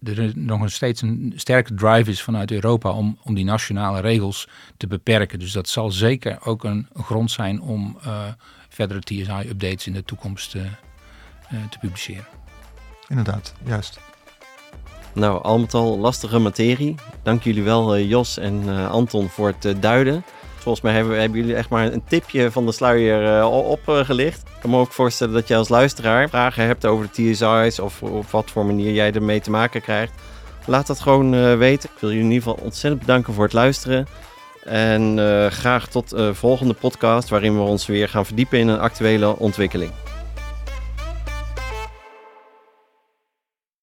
er 0.03 0.31
nog 0.35 0.71
steeds 0.71 1.01
een 1.01 1.33
sterke 1.35 1.73
drive 1.73 2.09
is 2.09 2.21
vanuit 2.21 2.51
Europa 2.51 2.91
om, 2.91 3.17
om 3.23 3.35
die 3.35 3.45
nationale 3.45 3.99
regels 3.99 4.47
te 4.77 4.87
beperken. 4.87 5.39
Dus 5.39 5.51
dat 5.51 5.69
zal 5.69 5.91
zeker 5.91 6.45
ook 6.45 6.63
een 6.63 6.87
grond 6.93 7.31
zijn 7.31 7.61
om 7.61 7.97
verdere 8.69 8.99
TSI-updates 8.99 9.87
in 9.87 9.93
de 9.93 10.03
toekomst 10.03 10.51
te 10.51 11.79
publiceren. 11.79 12.27
Inderdaad, 13.07 13.53
juist. 13.65 13.99
Nou, 15.13 15.43
al 15.43 15.59
met 15.59 15.73
al 15.73 15.97
lastige 15.97 16.39
materie. 16.39 16.95
Dank 17.23 17.43
jullie 17.43 17.63
wel, 17.63 17.97
uh, 17.97 18.09
Jos 18.09 18.37
en 18.37 18.63
uh, 18.65 18.89
Anton, 18.91 19.29
voor 19.29 19.47
het 19.47 19.65
uh, 19.65 19.73
duiden. 19.79 20.23
Volgens 20.55 20.83
mij 20.83 20.93
hebben, 20.93 21.19
hebben, 21.19 21.39
jullie 21.39 21.55
echt 21.55 21.69
maar 21.69 21.91
een 21.91 22.03
tipje 22.07 22.51
van 22.51 22.65
de 22.65 22.71
sluier 22.71 23.45
opgelicht. 23.47 24.41
Ik 24.41 24.61
kan 24.61 24.69
me 24.69 24.77
ook 24.77 24.91
voorstellen 24.91 25.33
dat 25.33 25.47
jij 25.47 25.57
als 25.57 25.69
luisteraar 25.69 26.29
vragen 26.29 26.65
hebt 26.65 26.85
over 26.85 27.09
de 27.11 27.31
TSI's 27.31 27.79
of 27.79 28.03
op 28.03 28.29
wat 28.29 28.51
voor 28.51 28.65
manier 28.65 28.93
jij 28.93 29.11
ermee 29.11 29.41
te 29.41 29.49
maken 29.49 29.81
krijgt. 29.81 30.13
Laat 30.65 30.87
dat 30.87 30.99
gewoon 30.99 31.57
weten. 31.57 31.89
Ik 31.93 31.99
wil 31.99 32.09
jullie 32.09 32.25
in 32.25 32.31
ieder 32.31 32.47
geval 32.49 32.63
ontzettend 32.63 33.01
bedanken 33.01 33.33
voor 33.33 33.43
het 33.43 33.53
luisteren. 33.53 34.07
En 34.63 35.17
graag 35.51 35.87
tot 35.87 36.09
de 36.09 36.33
volgende 36.33 36.73
podcast 36.73 37.29
waarin 37.29 37.55
we 37.55 37.61
ons 37.61 37.85
weer 37.85 38.09
gaan 38.09 38.25
verdiepen 38.25 38.59
in 38.59 38.67
een 38.67 38.79
actuele 38.79 39.37
ontwikkeling. 39.37 39.91